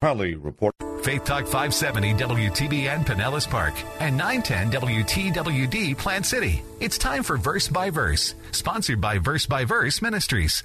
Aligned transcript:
Crowley 0.00 0.34
Report. 0.34 0.74
Faith 1.02 1.24
Talk 1.24 1.44
570 1.44 2.14
WTBN 2.14 3.04
Pinellas 3.04 3.48
Park 3.48 3.74
and 4.00 4.16
910 4.16 4.80
WTWD 4.80 5.98
Plant 5.98 6.24
City. 6.24 6.62
It's 6.80 6.96
time 6.96 7.22
for 7.22 7.36
Verse 7.36 7.68
by 7.68 7.90
Verse, 7.90 8.34
sponsored 8.50 9.00
by 9.00 9.18
Verse 9.18 9.44
by 9.44 9.66
Verse 9.66 10.00
Ministries. 10.00 10.64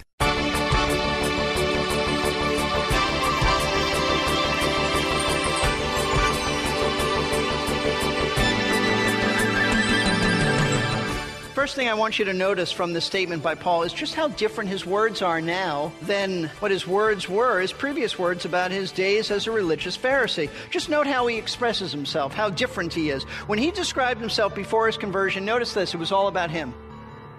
First 11.65 11.77
thing 11.77 11.89
I 11.89 11.95
want 11.95 12.19
you 12.19 12.25
to 12.25 12.33
notice 12.33 12.71
from 12.71 12.93
this 12.93 13.05
statement 13.05 13.41
by 13.41 13.55
Paul 13.55 13.81
is 13.81 13.91
just 13.91 14.13
how 14.13 14.27
different 14.27 14.69
his 14.69 14.85
words 14.85 15.23
are 15.23 15.41
now 15.41 15.91
than 16.03 16.43
what 16.59 16.69
his 16.69 16.85
words 16.85 17.27
were, 17.27 17.59
his 17.59 17.73
previous 17.73 18.19
words 18.19 18.45
about 18.45 18.69
his 18.69 18.91
days 18.91 19.31
as 19.31 19.47
a 19.47 19.51
religious 19.51 19.97
Pharisee. 19.97 20.51
Just 20.69 20.89
note 20.89 21.07
how 21.07 21.25
he 21.25 21.39
expresses 21.39 21.91
himself, 21.91 22.35
how 22.35 22.51
different 22.51 22.93
he 22.93 23.09
is. 23.09 23.23
When 23.47 23.57
he 23.57 23.71
described 23.71 24.21
himself 24.21 24.53
before 24.53 24.85
his 24.85 24.95
conversion, 24.95 25.43
notice 25.43 25.73
this 25.73 25.95
it 25.95 25.97
was 25.97 26.11
all 26.11 26.27
about 26.27 26.51
him. 26.51 26.71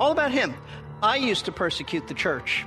All 0.01 0.11
about 0.11 0.33
him. 0.33 0.57
I 1.05 1.19
used 1.19 1.45
to 1.45 1.53
persecute 1.53 2.09
the 2.09 2.15
church. 2.15 2.67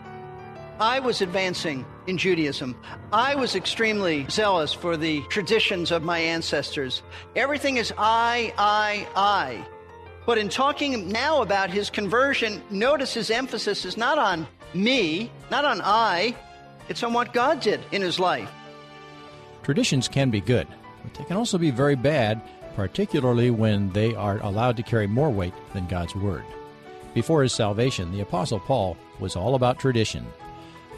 I 0.80 1.02
was 1.02 1.20
advancing 1.20 1.86
in 2.08 2.18
Judaism. 2.18 2.74
I 3.12 3.36
was 3.36 3.56
extremely 3.56 4.26
zealous 4.30 4.72
for 4.72 4.96
the 4.96 5.24
traditions 5.24 5.92
of 5.92 6.04
my 6.04 6.20
ancestors. 6.20 7.04
Everything 7.36 7.76
is 7.76 7.92
I, 7.98 8.54
I, 8.58 9.10
I. 9.14 9.68
But 10.26 10.38
in 10.38 10.50
talking 10.50 11.10
now 11.10 11.42
about 11.42 11.70
his 11.70 11.90
conversion, 11.90 12.62
notice 12.70 13.14
his 13.14 13.32
emphasis 13.32 13.86
is 13.86 13.98
not 13.98 14.18
on 14.18 14.48
me, 14.74 15.32
not 15.50 15.66
on 15.66 15.82
I, 15.84 16.36
it's 16.88 17.04
on 17.04 17.14
what 17.14 17.34
God 17.34 17.60
did 17.62 17.82
in 17.92 18.02
his 18.02 18.20
life. 18.20 18.50
Traditions 19.64 20.08
can 20.08 20.30
be 20.30 20.42
good, 20.42 20.68
but 21.04 21.14
they 21.16 21.24
can 21.24 21.38
also 21.38 21.58
be 21.58 21.72
very 21.72 21.96
bad, 21.96 22.42
particularly 22.76 23.50
when 23.52 23.92
they 23.92 24.14
are 24.16 24.40
allowed 24.40 24.78
to 24.78 24.84
carry 24.84 25.08
more 25.08 25.30
weight 25.30 25.54
than 25.74 25.88
God's 25.88 26.16
Word. 26.16 26.44
Before 27.14 27.42
his 27.42 27.54
salvation, 27.54 28.12
the 28.12 28.22
Apostle 28.22 28.60
Paul 28.60 28.98
was 29.20 29.36
all 29.36 29.56
about 29.56 29.80
tradition, 29.80 30.26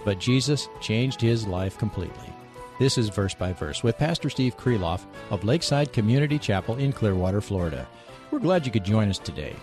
but 0.03 0.19
Jesus 0.19 0.67
changed 0.81 1.21
his 1.21 1.47
life 1.47 1.77
completely. 1.77 2.33
This 2.79 2.97
is 2.97 3.09
Verse 3.09 3.33
by 3.33 3.53
Verse 3.53 3.83
with 3.83 3.97
Pastor 3.97 4.29
Steve 4.29 4.57
Kreloff 4.57 5.05
of 5.29 5.43
Lakeside 5.43 5.93
Community 5.93 6.39
Chapel 6.39 6.77
in 6.77 6.91
Clearwater, 6.91 7.39
Florida. 7.39 7.87
We're 8.31 8.39
glad 8.39 8.65
you 8.65 8.71
could 8.71 8.85
join 8.85 9.09
us 9.09 9.19
today. 9.19 9.53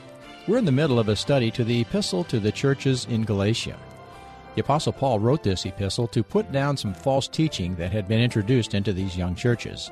We're 0.47 0.59
in 0.59 0.67
the 0.67 0.73
middle 0.73 0.99
of 0.99 1.09
a 1.09 1.17
study 1.17 1.51
to 1.53 1.65
the 1.65 1.81
epistle 1.81 2.23
to 2.25 2.39
the 2.39 2.53
churches 2.53 3.07
in 3.07 3.25
Galatia. 3.25 3.79
The 4.55 4.61
Apostle 4.61 4.93
Paul 4.93 5.21
wrote 5.21 5.43
this 5.43 5.65
epistle 5.65 6.07
to 6.09 6.23
put 6.23 6.53
down 6.53 6.77
some 6.77 6.93
false 6.93 7.29
teaching 7.29 7.77
that 7.77 7.93
had 7.93 8.07
been 8.07 8.21
introduced 8.21 8.75
into 8.75 8.93
these 8.93 9.17
young 9.17 9.35
churches. 9.35 9.91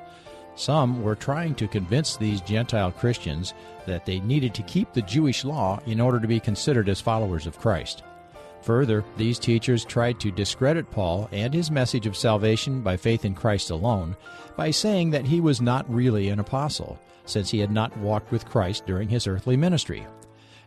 Some 0.56 1.02
were 1.02 1.14
trying 1.14 1.54
to 1.54 1.66
convince 1.66 2.18
these 2.18 2.42
Gentile 2.42 2.92
Christians 2.92 3.54
that 3.86 4.04
they 4.04 4.20
needed 4.20 4.52
to 4.54 4.62
keep 4.64 4.92
the 4.92 5.00
Jewish 5.00 5.42
law 5.42 5.80
in 5.86 5.98
order 5.98 6.20
to 6.20 6.28
be 6.28 6.38
considered 6.38 6.90
as 6.90 7.00
followers 7.00 7.46
of 7.46 7.58
Christ. 7.58 8.02
Further, 8.60 9.06
these 9.16 9.38
teachers 9.38 9.86
tried 9.86 10.20
to 10.20 10.30
discredit 10.30 10.90
Paul 10.90 11.30
and 11.32 11.54
his 11.54 11.70
message 11.70 12.06
of 12.06 12.14
salvation 12.14 12.82
by 12.82 12.98
faith 12.98 13.24
in 13.24 13.34
Christ 13.34 13.70
alone 13.70 14.16
by 14.54 14.70
saying 14.70 15.12
that 15.12 15.24
he 15.24 15.40
was 15.40 15.62
not 15.62 15.90
really 15.92 16.28
an 16.28 16.40
apostle, 16.40 16.98
since 17.26 17.50
he 17.50 17.58
had 17.58 17.70
not 17.70 17.96
walked 17.98 18.32
with 18.32 18.48
Christ 18.48 18.86
during 18.86 19.08
his 19.08 19.26
earthly 19.26 19.56
ministry. 19.56 20.06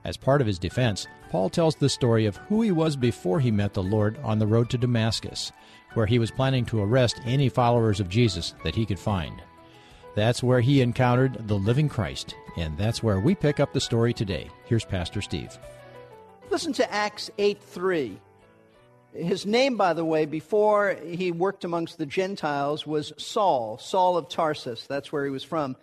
As 0.05 0.15
part 0.15 0.41
of 0.41 0.47
his 0.47 0.59
defense, 0.59 1.07
Paul 1.29 1.49
tells 1.49 1.75
the 1.75 1.89
story 1.89 2.25
of 2.25 2.37
who 2.37 2.61
he 2.61 2.71
was 2.71 2.95
before 2.95 3.39
he 3.39 3.51
met 3.51 3.73
the 3.73 3.83
Lord 3.83 4.17
on 4.23 4.39
the 4.39 4.47
road 4.47 4.69
to 4.69 4.77
Damascus, 4.77 5.51
where 5.93 6.05
he 6.05 6.19
was 6.19 6.31
planning 6.31 6.65
to 6.65 6.81
arrest 6.81 7.19
any 7.25 7.49
followers 7.49 7.99
of 7.99 8.09
Jesus 8.09 8.53
that 8.63 8.75
he 8.75 8.85
could 8.85 8.99
find. 8.99 9.41
That's 10.15 10.41
where 10.43 10.61
he 10.61 10.81
encountered 10.81 11.47
the 11.47 11.55
living 11.55 11.89
Christ, 11.89 12.35
and 12.57 12.77
that's 12.77 13.03
where 13.03 13.19
we 13.19 13.35
pick 13.35 13.59
up 13.59 13.73
the 13.73 13.81
story 13.81 14.13
today. 14.13 14.49
Here's 14.65 14.85
Pastor 14.85 15.21
Steve. 15.21 15.57
Listen 16.49 16.73
to 16.73 16.91
Acts 16.91 17.29
8 17.37 17.61
3. 17.61 18.19
His 19.13 19.45
name, 19.45 19.75
by 19.75 19.93
the 19.93 20.05
way, 20.05 20.25
before 20.25 20.95
he 21.03 21.31
worked 21.31 21.63
amongst 21.63 21.97
the 21.97 22.05
Gentiles 22.05 22.85
was 22.85 23.11
Saul, 23.17 23.77
Saul 23.79 24.17
of 24.17 24.29
Tarsus. 24.29 24.85
That's 24.87 25.11
where 25.11 25.25
he 25.25 25.31
was 25.31 25.43
from. 25.43 25.75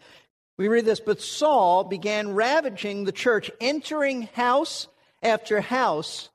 We 0.58 0.68
read 0.68 0.86
this, 0.86 1.00
but 1.00 1.20
Saul 1.20 1.84
began 1.84 2.34
ravaging 2.34 3.04
the 3.04 3.12
church, 3.12 3.50
entering 3.60 4.22
house 4.34 4.88
after 5.22 5.60
house 5.60 6.30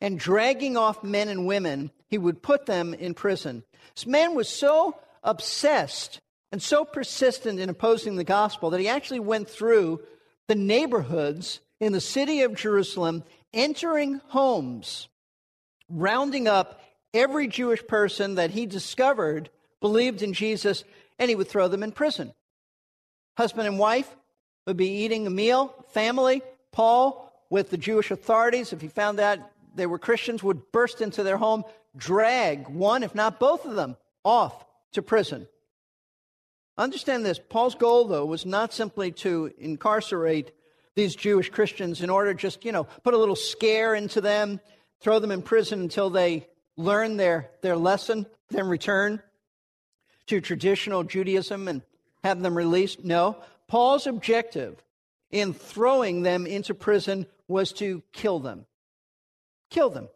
and 0.00 0.18
dragging 0.18 0.76
off 0.76 1.02
men 1.02 1.28
and 1.28 1.46
women. 1.46 1.90
He 2.08 2.18
would 2.18 2.42
put 2.42 2.66
them 2.66 2.92
in 2.92 3.14
prison. 3.14 3.64
This 3.94 4.06
man 4.06 4.34
was 4.34 4.48
so 4.48 4.98
obsessed 5.22 6.20
and 6.50 6.62
so 6.62 6.84
persistent 6.84 7.58
in 7.58 7.70
opposing 7.70 8.16
the 8.16 8.24
gospel 8.24 8.70
that 8.70 8.80
he 8.80 8.88
actually 8.88 9.20
went 9.20 9.48
through 9.48 10.00
the 10.48 10.54
neighborhoods 10.54 11.60
in 11.80 11.92
the 11.92 12.00
city 12.00 12.42
of 12.42 12.54
Jerusalem, 12.54 13.24
entering 13.54 14.20
homes, 14.28 15.08
rounding 15.88 16.46
up 16.46 16.80
every 17.14 17.48
Jewish 17.48 17.86
person 17.86 18.34
that 18.34 18.50
he 18.50 18.66
discovered 18.66 19.48
believed 19.80 20.22
in 20.22 20.34
Jesus, 20.34 20.84
and 21.18 21.30
he 21.30 21.34
would 21.34 21.48
throw 21.48 21.68
them 21.68 21.82
in 21.82 21.92
prison. 21.92 22.34
Husband 23.36 23.66
and 23.66 23.78
wife 23.78 24.14
would 24.66 24.76
be 24.76 24.88
eating 25.04 25.26
a 25.26 25.30
meal, 25.30 25.74
family. 25.88 26.42
Paul, 26.70 27.32
with 27.50 27.70
the 27.70 27.76
Jewish 27.76 28.10
authorities, 28.10 28.72
if 28.72 28.80
he 28.80 28.88
found 28.88 29.20
out 29.20 29.38
they 29.74 29.86
were 29.86 29.98
Christians, 29.98 30.42
would 30.42 30.70
burst 30.72 31.00
into 31.00 31.22
their 31.22 31.36
home, 31.36 31.64
drag 31.96 32.68
one, 32.68 33.02
if 33.02 33.14
not 33.14 33.40
both 33.40 33.64
of 33.64 33.74
them, 33.74 33.96
off 34.24 34.64
to 34.92 35.02
prison. 35.02 35.46
Understand 36.78 37.24
this 37.24 37.38
Paul's 37.38 37.74
goal, 37.74 38.06
though, 38.06 38.24
was 38.24 38.46
not 38.46 38.72
simply 38.72 39.12
to 39.12 39.52
incarcerate 39.58 40.52
these 40.94 41.14
Jewish 41.14 41.50
Christians 41.50 42.02
in 42.02 42.10
order 42.10 42.34
just, 42.34 42.64
you 42.64 42.72
know, 42.72 42.84
put 42.84 43.14
a 43.14 43.18
little 43.18 43.36
scare 43.36 43.94
into 43.94 44.20
them, 44.20 44.60
throw 45.00 45.18
them 45.18 45.30
in 45.30 45.42
prison 45.42 45.80
until 45.80 46.10
they 46.10 46.46
learn 46.76 47.16
their, 47.16 47.50
their 47.62 47.76
lesson, 47.76 48.26
then 48.50 48.68
return 48.68 49.22
to 50.26 50.40
traditional 50.40 51.02
Judaism 51.02 51.68
and 51.68 51.82
have 52.22 52.40
them 52.42 52.56
released. 52.56 53.04
No. 53.04 53.36
Paul's 53.68 54.06
objective 54.06 54.82
in 55.30 55.54
throwing 55.54 56.22
them 56.22 56.46
into 56.46 56.74
prison 56.74 57.26
was 57.48 57.72
to 57.74 58.02
kill 58.12 58.38
them. 58.38 58.66
Kill 59.70 59.90
them. 59.90 60.08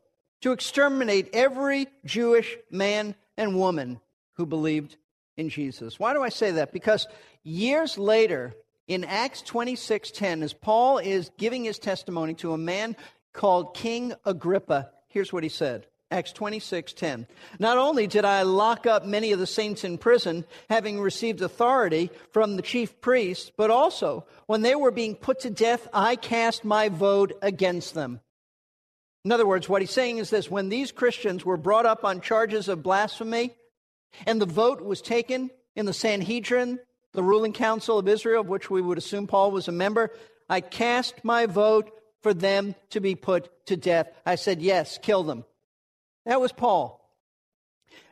To 0.43 0.53
exterminate 0.53 1.31
every 1.33 1.89
Jewish 2.05 2.57
man 2.71 3.15
and 3.37 3.59
woman 3.59 4.01
who 4.35 4.47
believed 4.47 4.97
in 5.37 5.49
Jesus. 5.49 5.99
Why 5.99 6.13
do 6.13 6.23
I 6.23 6.29
say 6.29 6.53
that? 6.53 6.73
Because 6.73 7.07
years 7.43 7.99
later, 7.99 8.55
in 8.87 9.05
Acts 9.05 9.43
26:10, 9.43 10.43
as 10.43 10.53
Paul 10.53 10.99
is 10.99 11.31
giving 11.39 11.65
his 11.65 11.79
testimony 11.79 12.35
to 12.35 12.53
a 12.53 12.59
man 12.59 12.97
called 13.33 13.75
King 13.75 14.15
Agrippa, 14.25 14.91
here's 15.09 15.33
what 15.33 15.43
he 15.43 15.49
said. 15.49 15.87
Acts 16.11 16.33
26:10. 16.33 17.27
Not 17.59 17.79
only 17.79 18.07
did 18.07 18.25
I 18.25 18.43
lock 18.43 18.87
up 18.87 19.05
many 19.05 19.33
of 19.33 19.41
the 19.41 19.47
saints 19.47 19.83
in 19.83 19.99
prison, 19.99 20.45
having 20.71 21.01
received 21.01 21.43
authority 21.43 22.11
from 22.31 22.55
the 22.55 22.63
chief 22.63 23.01
priests, 23.01 23.51
but 23.57 23.71
also 23.71 24.25
when 24.47 24.63
they 24.63 24.77
were 24.77 24.93
being 24.93 25.17
put 25.17 25.41
to 25.41 25.51
death, 25.51 25.89
I 25.93 26.15
cast 26.15 26.65
my 26.65 26.89
vote 26.89 27.37
against 27.43 27.95
them. 27.95 28.21
In 29.25 29.33
other 29.33 29.47
words, 29.47 29.69
what 29.69 29.83
he's 29.83 29.91
saying 29.91 30.19
is 30.19 30.31
this 30.31 30.49
when 30.49 30.69
these 30.69 30.93
Christians 30.93 31.45
were 31.45 31.57
brought 31.57 31.87
up 31.87 32.05
on 32.05 32.21
charges 32.21 32.69
of 32.69 32.85
blasphemy, 32.85 33.57
and 34.27 34.41
the 34.41 34.47
vote 34.47 34.81
was 34.81 35.03
taken 35.03 35.51
in 35.75 35.87
the 35.87 35.93
Sanhedrin, 35.93 36.79
the 37.13 37.23
ruling 37.25 37.53
council 37.53 37.99
of 37.99 38.07
Israel, 38.07 38.43
of 38.43 38.49
which 38.49 38.71
we 38.71 38.81
would 38.81 38.99
assume 38.99 39.27
Paul 39.27 39.51
was 39.51 39.67
a 39.67 39.73
member, 39.73 40.13
I 40.49 40.61
cast 40.61 41.25
my 41.25 41.47
vote 41.47 41.91
for 42.23 42.33
them 42.33 42.77
to 42.91 43.01
be 43.01 43.17
put 43.17 43.67
to 43.67 43.77
death. 43.77 44.09
I 44.25 44.37
said, 44.37 44.63
yes, 44.63 44.99
kill 45.03 45.25
them. 45.25 45.45
That 46.27 46.41
was 46.41 46.53
Paul. 46.53 47.01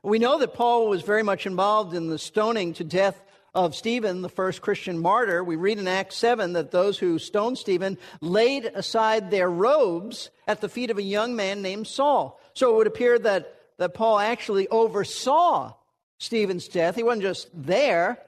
We 0.04 0.20
know 0.20 0.38
that 0.38 0.54
Paul 0.54 0.88
was 0.88 1.02
very 1.02 1.24
much 1.24 1.46
involved 1.46 1.94
in 1.94 2.08
the 2.08 2.18
stoning 2.18 2.72
to 2.74 2.84
death 2.84 3.20
of 3.54 3.74
Stephen, 3.74 4.22
the 4.22 4.28
first 4.28 4.62
Christian 4.62 5.00
martyr. 5.00 5.42
We 5.42 5.56
read 5.56 5.78
in 5.80 5.88
Acts 5.88 6.16
7 6.16 6.52
that 6.52 6.70
those 6.70 6.96
who 6.96 7.18
stoned 7.18 7.58
Stephen 7.58 7.98
laid 8.20 8.66
aside 8.66 9.30
their 9.30 9.50
robes 9.50 10.30
at 10.46 10.60
the 10.60 10.68
feet 10.68 10.90
of 10.90 10.98
a 10.98 11.02
young 11.02 11.34
man 11.34 11.60
named 11.60 11.88
Saul. 11.88 12.40
So 12.54 12.72
it 12.72 12.76
would 12.76 12.86
appear 12.86 13.18
that, 13.18 13.52
that 13.78 13.94
Paul 13.94 14.20
actually 14.20 14.68
oversaw 14.68 15.74
Stephen's 16.18 16.68
death. 16.68 16.94
He 16.94 17.02
wasn't 17.02 17.22
just 17.22 17.48
there, 17.52 18.18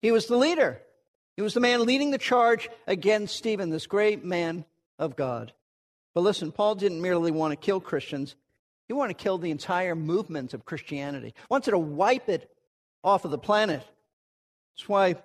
he 0.00 0.12
was 0.12 0.26
the 0.26 0.36
leader. 0.36 0.80
He 1.34 1.42
was 1.42 1.54
the 1.54 1.60
man 1.60 1.84
leading 1.86 2.12
the 2.12 2.18
charge 2.18 2.68
against 2.86 3.36
Stephen, 3.36 3.70
this 3.70 3.86
great 3.86 4.24
man 4.24 4.64
of 4.98 5.16
God. 5.16 5.52
But 6.14 6.22
listen, 6.22 6.52
Paul 6.52 6.76
didn't 6.76 7.02
merely 7.02 7.30
want 7.30 7.52
to 7.52 7.56
kill 7.56 7.80
Christians, 7.80 8.34
he 8.88 8.94
wanted 8.94 9.16
to 9.16 9.22
kill 9.22 9.38
the 9.38 9.50
entire 9.50 9.94
movement 9.94 10.54
of 10.54 10.64
Christianity, 10.64 11.34
wanted 11.48 11.70
to 11.70 11.78
wipe 11.78 12.28
it 12.28 12.50
off 13.04 13.24
of 13.24 13.30
the 13.30 13.38
planet. 13.38 13.86
That's 14.74 14.88
why 14.88 15.16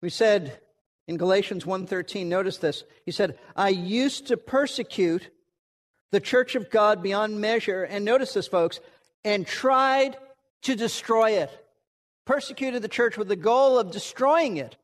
we 0.00 0.08
said 0.08 0.60
in 1.06 1.16
Galatians 1.16 1.66
1:13, 1.66 2.28
notice 2.28 2.58
this. 2.58 2.84
He 3.04 3.10
said, 3.10 3.38
"I 3.56 3.70
used 3.70 4.28
to 4.28 4.36
persecute 4.36 5.30
the 6.10 6.20
church 6.20 6.54
of 6.54 6.70
God 6.70 7.02
beyond 7.02 7.40
measure, 7.40 7.82
and 7.82 8.04
notice 8.04 8.32
this 8.32 8.46
folks, 8.46 8.80
and 9.24 9.46
tried 9.46 10.16
to 10.62 10.74
destroy 10.74 11.32
it. 11.32 11.50
Persecuted 12.24 12.82
the 12.82 12.88
church 12.88 13.16
with 13.16 13.28
the 13.28 13.36
goal 13.36 13.78
of 13.78 13.90
destroying 13.90 14.56
it. 14.56 14.76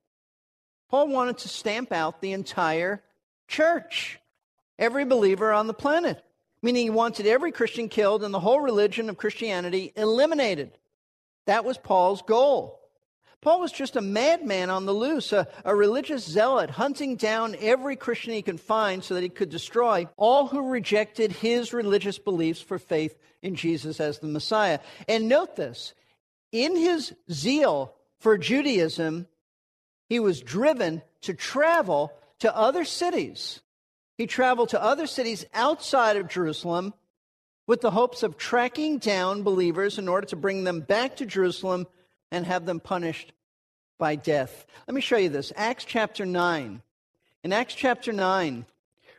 Paul 0.89 1.09
wanted 1.09 1.39
to 1.39 1.49
stamp 1.49 1.93
out 1.93 2.21
the 2.21 2.33
entire 2.33 3.03
church, 3.49 4.19
every 4.79 5.05
believer 5.05 5.53
on 5.53 5.67
the 5.67 5.75
planet, 5.75 6.25
meaning 6.64 6.84
he 6.84 6.90
wanted 6.90 7.26
every 7.26 7.52
Christian 7.52 7.90
killed 7.90 8.25
and 8.25 8.32
the 8.32 8.40
whole 8.40 8.58
religion 8.58 9.11
of 9.11 9.19
Christianity 9.19 9.93
eliminated. 9.96 10.70
That 11.44 11.62
was 11.62 11.76
Paul's 11.76 12.22
goal. 12.22 12.81
Paul 13.43 13.61
was 13.61 13.70
just 13.70 13.96
a 13.96 14.00
madman 14.00 14.70
on 14.70 14.87
the 14.87 14.94
loose, 14.94 15.34
a, 15.34 15.46
a, 15.66 15.76
religious 15.76 16.25
zealot 16.25 16.70
hunting 16.70 17.16
down 17.16 17.55
every 17.61 17.96
Christian 17.96 18.32
he 18.32 18.40
could 18.40 18.58
find 18.58 19.05
so 19.05 19.12
that 19.12 19.22
he 19.22 19.28
could 19.28 19.50
destroy 19.50 20.08
all 20.16 20.46
who 20.46 20.70
rejected 20.70 21.32
his 21.32 21.75
religious 21.75 22.19
beliefs 22.19 22.62
for 22.62 22.78
faith 22.78 23.14
in 23.43 23.56
Jesus 23.56 24.00
as 24.00 24.19
the 24.19 24.26
Messiah. 24.26 24.78
And 25.06 25.28
note 25.28 25.56
this 25.56 25.93
in 26.50 26.75
his 26.75 27.14
zeal 27.31 27.94
for 28.20 28.38
Judaism, 28.38 29.26
he 30.08 30.19
was 30.19 30.40
driven 30.40 31.02
to 31.20 31.34
travel 31.34 32.11
to 32.38 32.56
other 32.56 32.87
cities. 32.87 33.61
He 34.16 34.26
traveled 34.26 34.70
to 34.70 34.82
other 34.82 35.06
cities 35.06 35.44
outside 35.55 36.16
of 36.16 36.28
Jerusalem 36.28 36.94
with 37.66 37.81
the 37.81 37.90
hopes 37.90 38.22
of 38.22 38.37
tracking 38.37 38.99
down 38.99 39.43
believers 39.43 39.99
in 39.99 40.08
order 40.08 40.26
to 40.28 40.37
bring 40.37 40.64
them 40.64 40.81
back 40.81 41.16
to 41.16 41.26
Jerusalem 41.26 41.87
and 42.31 42.46
have 42.46 42.66
them 42.66 42.81
punished 42.81 43.32
by 43.99 44.16
death. 44.16 44.66
Let 44.87 44.94
me 44.94 45.00
show 45.00 45.16
you 45.16 45.28
this. 45.28 45.52
Acts 45.56 45.84
chapter 45.84 46.26
9. 46.26 46.82
In 47.43 47.52
Acts 47.52 47.75
chapter 47.75 48.12
9, 48.12 48.66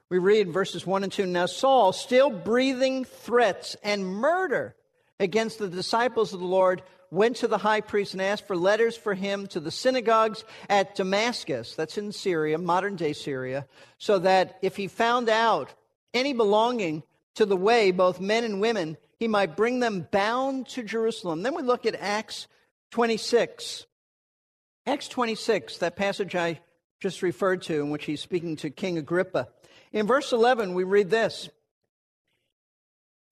we 0.09 0.17
read 0.19 0.51
verses 0.51 0.85
1 0.85 1.03
and 1.03 1.11
2. 1.11 1.25
Now, 1.25 1.45
Saul, 1.45 1.91
still 1.91 2.29
breathing 2.29 3.03
threats 3.03 3.75
and 3.83 4.05
murder 4.05 4.75
against 5.19 5.59
the 5.59 5.67
disciples 5.67 6.33
of 6.33 6.39
the 6.39 6.45
Lord, 6.45 6.83
went 7.15 7.37
to 7.37 7.47
the 7.47 7.57
high 7.57 7.81
priest 7.81 8.13
and 8.13 8.21
asked 8.21 8.45
for 8.45 8.55
letters 8.55 8.95
for 8.95 9.13
him 9.13 9.47
to 9.47 9.59
the 9.59 9.71
synagogues 9.71 10.43
at 10.69 10.95
Damascus, 10.95 11.73
that's 11.73 11.97
in 11.97 12.11
Syria, 12.11 12.57
modern 12.57 12.95
day 12.95 13.13
Syria, 13.13 13.65
so 13.97 14.19
that 14.19 14.59
if 14.61 14.75
he 14.75 14.87
found 14.87 15.29
out 15.29 15.73
any 16.13 16.33
belonging 16.33 17.03
to 17.35 17.45
the 17.45 17.57
way, 17.57 17.91
both 17.91 18.19
men 18.19 18.43
and 18.43 18.61
women, 18.61 18.97
he 19.17 19.27
might 19.27 19.55
bring 19.55 19.79
them 19.79 20.07
bound 20.11 20.67
to 20.69 20.83
Jerusalem. 20.83 21.41
Then 21.41 21.55
we 21.55 21.63
look 21.63 21.85
at 21.85 21.95
Acts 21.95 22.47
26. 22.91 23.85
Acts 24.85 25.07
26, 25.07 25.77
that 25.79 25.95
passage 25.95 26.35
I 26.35 26.59
just 26.99 27.21
referred 27.21 27.61
to, 27.63 27.81
in 27.81 27.89
which 27.89 28.05
he's 28.05 28.21
speaking 28.21 28.55
to 28.57 28.69
King 28.69 28.97
Agrippa. 28.97 29.47
In 29.91 30.05
verse 30.05 30.31
11, 30.31 30.73
we 30.73 30.83
read 30.83 31.09
this 31.09 31.49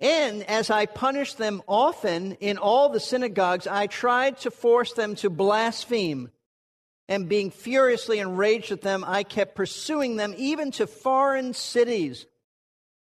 And 0.04 0.44
as 0.44 0.70
I 0.70 0.86
punished 0.86 1.38
them 1.38 1.64
often 1.66 2.34
in 2.42 2.58
all 2.58 2.90
the 2.90 3.00
synagogues, 3.00 3.68
I 3.68 3.88
tried 3.88 4.38
to 4.40 4.52
force 4.52 4.92
them 4.92 5.16
to 5.16 5.30
blaspheme. 5.30 6.30
And 7.08 7.30
being 7.30 7.52
furiously 7.52 8.20
enraged 8.20 8.74
at 8.74 8.82
them, 8.82 9.06
I 9.08 9.24
kept 9.24 9.56
pursuing 9.56 10.18
them 10.18 10.36
even 10.38 10.72
to 10.72 10.88
foreign 10.88 11.54
cities. 11.54 12.26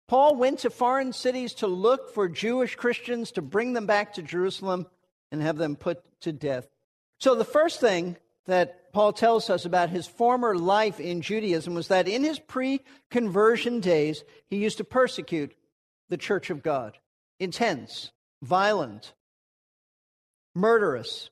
Paul 0.09 0.37
went 0.37 0.61
to 0.61 0.71
foreign 0.71 1.13
cities 1.13 1.53
to 1.55 1.67
look 1.67 2.15
for 2.15 2.29
Jewish 2.31 2.77
Christians 2.77 3.33
to 3.33 3.43
bring 3.43 3.75
them 3.75 3.85
back 3.85 4.15
to 4.15 4.23
Jerusalem 4.23 4.87
and 5.31 5.43
have 5.43 5.59
them 5.59 5.77
put 5.77 6.03
to 6.23 6.33
death. 6.33 6.67
So, 7.19 7.35
the 7.35 7.45
first 7.45 7.79
thing 7.79 8.17
that 8.47 8.93
Paul 8.95 9.13
tells 9.13 9.51
us 9.51 9.67
about 9.67 9.91
his 9.91 10.07
former 10.07 10.57
life 10.57 10.99
in 10.99 11.21
Judaism 11.21 11.75
was 11.75 11.89
that 11.89 12.09
in 12.09 12.25
his 12.25 12.39
pre 12.39 12.81
conversion 13.11 13.81
days, 13.81 14.25
he 14.47 14.57
used 14.57 14.79
to 14.79 14.85
persecute 14.85 15.55
the 16.09 16.17
church 16.17 16.51
of 16.51 16.63
God. 16.63 16.99
Intense, 17.39 18.13
violent, 18.43 19.13
murderous. 20.55 21.31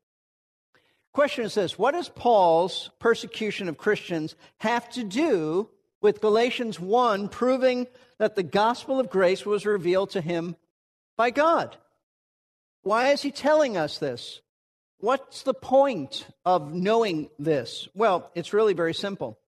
Question 1.12 1.44
is 1.44 1.54
this 1.54 1.78
What 1.78 1.92
does 1.92 2.08
Paul's 2.08 2.90
persecution 2.98 3.68
of 3.68 3.78
Christians 3.78 4.34
have 4.58 4.88
to 4.90 5.04
do 5.04 5.68
with 6.00 6.20
Galatians 6.20 6.78
1 6.78 7.28
proving 7.28 7.86
that 8.18 8.36
the 8.36 8.42
gospel 8.42 9.00
of 9.00 9.10
grace 9.10 9.46
was 9.46 9.64
revealed 9.64 10.10
to 10.10 10.20
him 10.20 10.56
by 11.16 11.30
God? 11.30 11.76
Why 12.82 13.12
is 13.12 13.22
he 13.22 13.30
telling 13.30 13.76
us 13.76 13.98
this? 13.98 14.42
What's 14.98 15.42
the 15.42 15.54
point 15.54 16.26
of 16.44 16.72
knowing 16.72 17.30
this? 17.38 17.88
Well, 17.94 18.30
it's 18.34 18.52
really 18.52 18.74
very 18.74 18.94
simple. 18.94 19.38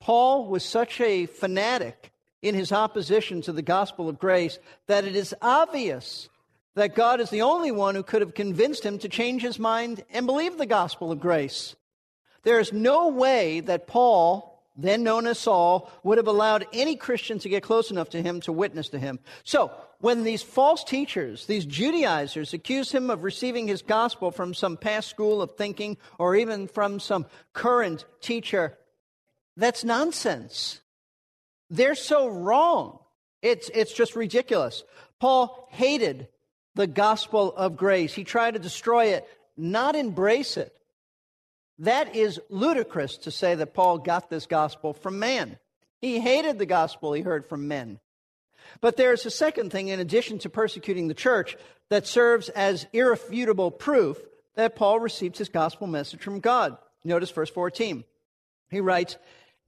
Paul 0.00 0.48
was 0.48 0.64
such 0.64 1.00
a 1.00 1.26
fanatic 1.26 2.09
in 2.42 2.54
his 2.54 2.72
opposition 2.72 3.42
to 3.42 3.52
the 3.52 3.62
gospel 3.62 4.08
of 4.08 4.18
grace 4.18 4.58
that 4.86 5.04
it 5.04 5.14
is 5.14 5.34
obvious 5.42 6.28
that 6.74 6.94
God 6.94 7.20
is 7.20 7.30
the 7.30 7.42
only 7.42 7.70
one 7.70 7.94
who 7.94 8.02
could 8.02 8.22
have 8.22 8.34
convinced 8.34 8.84
him 8.84 8.98
to 8.98 9.08
change 9.08 9.42
his 9.42 9.58
mind 9.58 10.04
and 10.10 10.26
believe 10.26 10.56
the 10.56 10.66
gospel 10.66 11.12
of 11.12 11.20
grace. 11.20 11.74
There 12.42 12.60
is 12.60 12.72
no 12.72 13.08
way 13.08 13.60
that 13.60 13.86
Paul, 13.86 14.64
then 14.76 15.02
known 15.02 15.26
as 15.26 15.38
Saul, 15.38 15.90
would 16.02 16.16
have 16.16 16.28
allowed 16.28 16.66
any 16.72 16.96
Christian 16.96 17.38
to 17.40 17.48
get 17.48 17.62
close 17.62 17.90
enough 17.90 18.10
to 18.10 18.22
him 18.22 18.40
to 18.42 18.52
witness 18.52 18.88
to 18.90 18.98
him. 18.98 19.18
So, 19.44 19.72
when 19.98 20.24
these 20.24 20.42
false 20.42 20.82
teachers, 20.82 21.44
these 21.44 21.66
Judaizers, 21.66 22.54
accuse 22.54 22.90
him 22.90 23.10
of 23.10 23.22
receiving 23.22 23.68
his 23.68 23.82
gospel 23.82 24.30
from 24.30 24.54
some 24.54 24.78
past 24.78 25.10
school 25.10 25.42
of 25.42 25.56
thinking 25.56 25.98
or 26.18 26.34
even 26.34 26.68
from 26.68 27.00
some 27.00 27.26
current 27.52 28.06
teacher, 28.22 28.78
that's 29.58 29.84
nonsense. 29.84 30.80
They're 31.70 31.94
so 31.94 32.28
wrong. 32.28 32.98
It's, 33.42 33.70
it's 33.72 33.92
just 33.92 34.16
ridiculous. 34.16 34.82
Paul 35.18 35.68
hated 35.70 36.28
the 36.74 36.86
gospel 36.86 37.54
of 37.54 37.76
grace. 37.76 38.12
He 38.12 38.24
tried 38.24 38.54
to 38.54 38.60
destroy 38.60 39.06
it, 39.06 39.26
not 39.56 39.96
embrace 39.96 40.56
it. 40.56 40.74
That 41.78 42.14
is 42.14 42.40
ludicrous 42.50 43.16
to 43.18 43.30
say 43.30 43.54
that 43.54 43.72
Paul 43.72 43.98
got 43.98 44.28
this 44.28 44.46
gospel 44.46 44.92
from 44.92 45.18
man. 45.18 45.58
He 46.00 46.20
hated 46.20 46.58
the 46.58 46.66
gospel 46.66 47.12
he 47.12 47.22
heard 47.22 47.46
from 47.46 47.68
men. 47.68 48.00
But 48.80 48.96
there's 48.96 49.26
a 49.26 49.30
second 49.30 49.70
thing, 49.70 49.88
in 49.88 50.00
addition 50.00 50.38
to 50.40 50.50
persecuting 50.50 51.08
the 51.08 51.14
church, 51.14 51.56
that 51.88 52.06
serves 52.06 52.48
as 52.50 52.86
irrefutable 52.92 53.70
proof 53.70 54.18
that 54.54 54.76
Paul 54.76 55.00
received 55.00 55.38
his 55.38 55.48
gospel 55.48 55.86
message 55.86 56.20
from 56.20 56.40
God. 56.40 56.76
Notice 57.04 57.30
verse 57.30 57.50
14. 57.50 58.04
He 58.70 58.80
writes, 58.80 59.16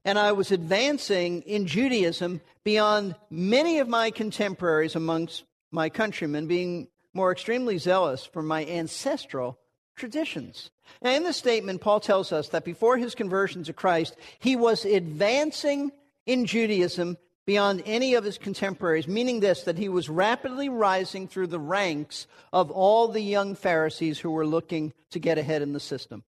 And 0.05 0.19
I 0.19 0.33
was 0.33 0.51
advancing 0.51 1.43
in 1.43 1.67
Judaism 1.67 2.41
beyond 2.65 3.15
many 3.31 3.79
of 3.79 3.89
my 3.89 4.11
contemporaries 4.11 4.97
amongst 4.97 5.45
my 5.71 5.89
countrymen, 5.89 6.47
being 6.47 6.89
more 7.15 7.31
extremely 7.31 7.79
zealous 7.79 8.25
for 8.25 8.43
my 8.43 8.65
ancestral 8.67 9.59
traditions. 9.97 10.71
Now, 11.01 11.13
in 11.13 11.23
this 11.23 11.37
statement, 11.37 11.81
Paul 11.81 12.01
tells 12.01 12.33
us 12.33 12.49
that 12.49 12.65
before 12.65 12.97
his 12.97 13.15
conversion 13.15 13.63
to 13.65 13.73
Christ, 13.73 14.17
he 14.39 14.57
was 14.57 14.85
advancing 14.85 15.93
in 16.27 16.47
Judaism 16.47 17.17
beyond 17.45 17.83
any 17.87 18.15
of 18.15 18.25
his 18.25 18.39
contemporaries, 18.39 19.09
meaning 19.09 19.41
this 19.41 19.63
that 19.65 19.79
he 19.79 19.89
was 19.89 20.09
rapidly 20.09 20.69
rising 20.69 21.27
through 21.27 21.49
the 21.49 21.59
ranks 21.59 22.27
of 22.53 22.71
all 22.71 23.09
the 23.09 23.21
young 23.21 23.55
Pharisees 23.55 24.19
who 24.19 24.31
were 24.31 24.47
looking 24.47 24.93
to 25.11 25.19
get 25.19 25.39
ahead 25.39 25.63
in 25.63 25.73
the 25.73 25.81
system. 25.81 26.23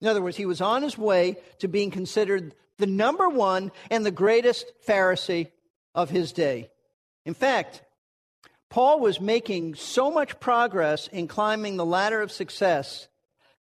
In 0.00 0.08
other 0.08 0.22
words, 0.22 0.36
he 0.36 0.46
was 0.46 0.60
on 0.60 0.82
his 0.82 0.98
way 0.98 1.36
to 1.58 1.68
being 1.68 1.90
considered 1.90 2.54
the 2.78 2.86
number 2.86 3.28
one 3.28 3.72
and 3.90 4.04
the 4.04 4.10
greatest 4.10 4.70
Pharisee 4.86 5.50
of 5.94 6.10
his 6.10 6.32
day. 6.32 6.70
In 7.24 7.34
fact, 7.34 7.82
Paul 8.68 9.00
was 9.00 9.20
making 9.20 9.76
so 9.76 10.10
much 10.10 10.38
progress 10.40 11.08
in 11.08 11.28
climbing 11.28 11.76
the 11.76 11.86
ladder 11.86 12.20
of 12.20 12.30
success 12.30 13.08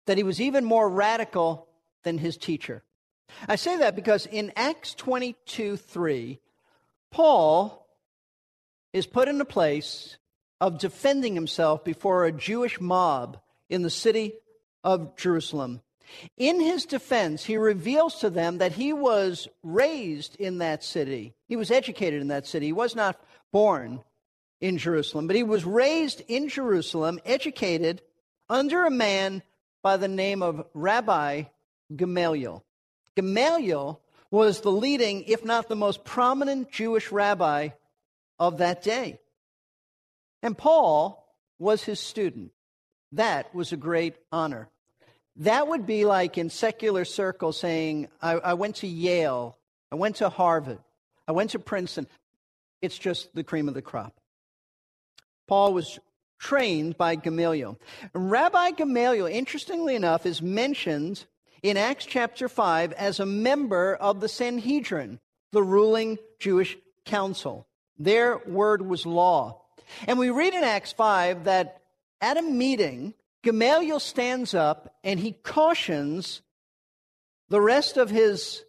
that 0.05 0.17
he 0.17 0.23
was 0.23 0.41
even 0.41 0.65
more 0.65 0.89
radical 0.89 1.67
than 2.03 2.17
his 2.17 2.37
teacher. 2.37 2.83
I 3.47 3.55
say 3.55 3.77
that 3.77 3.95
because 3.95 4.25
in 4.25 4.51
Acts 4.55 4.93
22 4.95 5.77
3, 5.77 6.39
Paul 7.11 7.87
is 8.93 9.07
put 9.07 9.27
in 9.27 9.39
a 9.41 9.45
place 9.45 10.17
of 10.61 10.79
defending 10.79 11.35
himself 11.35 11.83
before 11.83 12.25
a 12.25 12.31
Jewish 12.31 12.79
mob 12.79 13.39
in 13.69 13.81
the 13.81 13.89
city 13.89 14.33
of 14.83 15.17
Jerusalem. 15.17 15.81
In 16.37 16.59
his 16.59 16.85
defense, 16.85 17.45
he 17.45 17.57
reveals 17.57 18.19
to 18.19 18.29
them 18.29 18.57
that 18.59 18.73
he 18.73 18.93
was 18.93 19.47
raised 19.63 20.35
in 20.35 20.59
that 20.59 20.83
city. 20.83 21.33
He 21.47 21.55
was 21.55 21.71
educated 21.71 22.21
in 22.21 22.27
that 22.29 22.47
city. 22.47 22.67
He 22.67 22.73
was 22.73 22.95
not 22.95 23.19
born 23.51 24.01
in 24.61 24.77
Jerusalem, 24.77 25.27
but 25.27 25.35
he 25.35 25.43
was 25.43 25.65
raised 25.65 26.21
in 26.27 26.49
Jerusalem, 26.49 27.19
educated 27.25 28.01
under 28.49 28.85
a 28.85 28.91
man 28.91 29.43
by 29.81 29.97
the 29.97 30.07
name 30.07 30.41
of 30.41 30.65
Rabbi 30.73 31.43
Gamaliel. 31.95 32.63
Gamaliel 33.15 34.01
was 34.31 34.61
the 34.61 34.71
leading, 34.71 35.23
if 35.23 35.45
not 35.45 35.69
the 35.69 35.75
most 35.75 36.03
prominent 36.03 36.71
Jewish 36.71 37.11
rabbi 37.11 37.69
of 38.39 38.57
that 38.57 38.83
day. 38.83 39.19
And 40.41 40.57
Paul 40.57 41.25
was 41.59 41.83
his 41.83 41.99
student. 41.99 42.51
That 43.11 43.53
was 43.55 43.71
a 43.71 43.77
great 43.77 44.15
honor. 44.31 44.69
That 45.37 45.67
would 45.67 45.85
be 45.85 46.05
like 46.05 46.37
in 46.37 46.49
secular 46.49 47.03
circles 47.03 47.59
saying, 47.59 48.07
I, 48.21 48.33
I 48.33 48.53
went 48.53 48.77
to 48.77 48.87
Yale, 48.87 49.57
I 49.91 49.95
went 49.95 50.17
to 50.17 50.29
Harvard, 50.29 50.79
I 51.27 51.33
went 51.33 51.51
to 51.51 51.59
Princeton. 51.59 52.07
It's 52.81 52.97
just 52.97 53.33
the 53.35 53.43
cream 53.43 53.67
of 53.67 53.73
the 53.73 53.81
crop. 53.81 54.13
Paul 55.47 55.73
was 55.73 55.99
trained 56.39 56.97
by 56.97 57.15
Gamaliel. 57.15 57.79
Rabbi 58.13 58.71
Gamaliel, 58.71 59.25
interestingly 59.25 59.95
enough, 59.95 60.25
is 60.25 60.41
mentioned 60.41 61.25
in 61.63 61.77
Acts 61.77 62.05
chapter 62.05 62.47
5 62.47 62.93
as 62.93 63.19
a 63.19 63.25
member 63.25 63.95
of 63.95 64.19
the 64.19 64.29
Sanhedrin, 64.29 65.19
the 65.51 65.63
ruling 65.63 66.19
Jewish 66.39 66.77
council. 67.05 67.67
Their 67.97 68.37
word 68.45 68.81
was 68.81 69.05
law. 69.05 69.61
And 70.07 70.19
we 70.19 70.29
read 70.29 70.53
in 70.53 70.63
Acts 70.63 70.91
5 70.91 71.45
that 71.45 71.81
at 72.21 72.37
a 72.37 72.41
meeting, 72.41 73.13
Gamaliel 73.45 73.99
stands 73.99 74.55
up 74.55 74.95
and 75.03 75.19
he 75.19 75.31
cautions 75.31 76.41
the 77.49 77.61
rest 77.61 77.95
of 77.95 78.09
his 78.09 78.63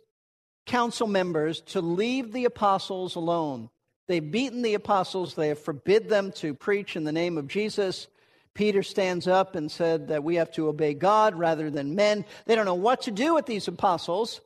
council 0.66 1.06
members 1.06 1.62
to 1.62 1.80
leave 1.80 2.33
the 2.33 2.45
apostles 2.45 3.14
alone. 3.14 3.71
They've 4.06 4.30
beaten 4.30 4.61
the 4.61 4.75
apostles, 4.75 5.35
they 5.35 5.49
have 5.49 5.59
forbid 5.59 6.11
them 6.11 6.30
to 6.33 6.52
preach 6.52 6.95
in 6.95 7.04
the 7.04 7.12
name 7.12 7.38
of 7.38 7.49
Jesus. 7.49 8.06
Peter 8.52 8.83
stands 8.83 9.26
up 9.26 9.54
and 9.54 9.71
said 9.71 10.09
that 10.09 10.23
we 10.23 10.35
have 10.35 10.52
to 10.52 10.68
obey 10.68 10.92
God 10.92 11.35
rather 11.37 11.71
than 11.71 11.95
men. 11.95 12.26
They 12.45 12.54
don't 12.54 12.66
know 12.66 12.75
what 12.75 13.02
to 13.02 13.11
do 13.11 13.35
with 13.35 13.47
these 13.47 13.68
apostles. 13.68 14.42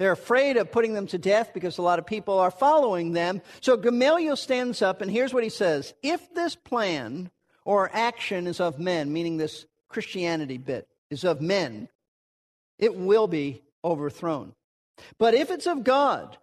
They're 0.00 0.10
afraid 0.10 0.56
of 0.56 0.72
putting 0.72 0.94
them 0.94 1.06
to 1.08 1.18
death 1.18 1.52
because 1.54 1.78
a 1.78 1.82
lot 1.82 2.00
of 2.00 2.06
people 2.06 2.40
are 2.40 2.50
following 2.50 3.12
them. 3.12 3.40
So 3.60 3.76
Gamaliel 3.76 4.34
stands 4.34 4.82
up 4.82 5.00
and 5.00 5.08
here's 5.08 5.32
what 5.32 5.44
he 5.44 5.50
says 5.50 5.94
If 6.02 6.34
this 6.34 6.56
plan 6.56 7.30
or 7.64 7.90
action 7.92 8.46
is 8.46 8.60
of 8.60 8.78
men, 8.78 9.12
meaning 9.12 9.36
this 9.36 9.66
Christianity 9.88 10.58
bit 10.58 10.88
is 11.10 11.24
of 11.24 11.40
men, 11.40 11.88
it 12.78 12.96
will 12.96 13.26
be 13.26 13.62
overthrown. 13.84 14.54
But 15.18 15.34
if 15.34 15.50
it's 15.50 15.66
of 15.66 15.84
God, 15.84 16.36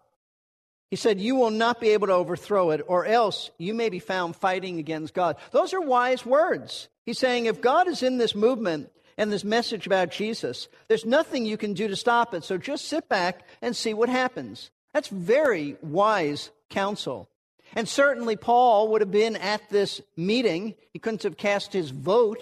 he 0.90 0.98
said, 0.98 1.20
You 1.20 1.36
will 1.36 1.52
not 1.52 1.80
be 1.80 1.90
able 1.90 2.08
to 2.08 2.14
overthrow 2.14 2.72
it, 2.72 2.82
or 2.86 3.06
else 3.06 3.50
you 3.58 3.74
may 3.74 3.90
be 3.90 4.00
found 4.00 4.36
fighting 4.36 4.78
against 4.78 5.14
God. 5.14 5.38
Those 5.52 5.74
are 5.74 5.82
wise 5.82 6.26
words. 6.26 6.90
He's 7.06 7.18
saying, 7.18 7.46
If 7.46 7.62
God 7.62 7.88
is 7.88 8.04
in 8.04 8.18
this 8.18 8.36
movement 8.36 8.92
and 9.18 9.32
this 9.32 9.44
message 9.44 9.88
about 9.88 10.12
Jesus, 10.12 10.68
there's 10.88 11.06
nothing 11.06 11.46
you 11.46 11.58
can 11.58 11.74
do 11.74 11.88
to 11.88 11.96
stop 11.96 12.34
it. 12.34 12.44
So 12.44 12.58
just 12.58 12.86
sit 12.86 13.08
back 13.08 13.48
and 13.62 13.76
see 13.76 13.94
what 13.94 14.10
happens. 14.10 14.70
That's 14.94 15.08
very 15.08 15.78
wise 15.82 16.52
counsel. 16.70 17.30
And 17.76 17.88
certainly 17.88 18.36
Paul 18.36 18.90
would 18.90 19.02
have 19.02 19.12
been 19.12 19.36
at 19.36 19.70
this 19.70 20.02
meeting. 20.18 20.76
He 20.92 21.00
couldn't 21.00 21.24
have 21.24 21.38
cast 21.38 21.74
his 21.74 21.92
vote 21.92 22.42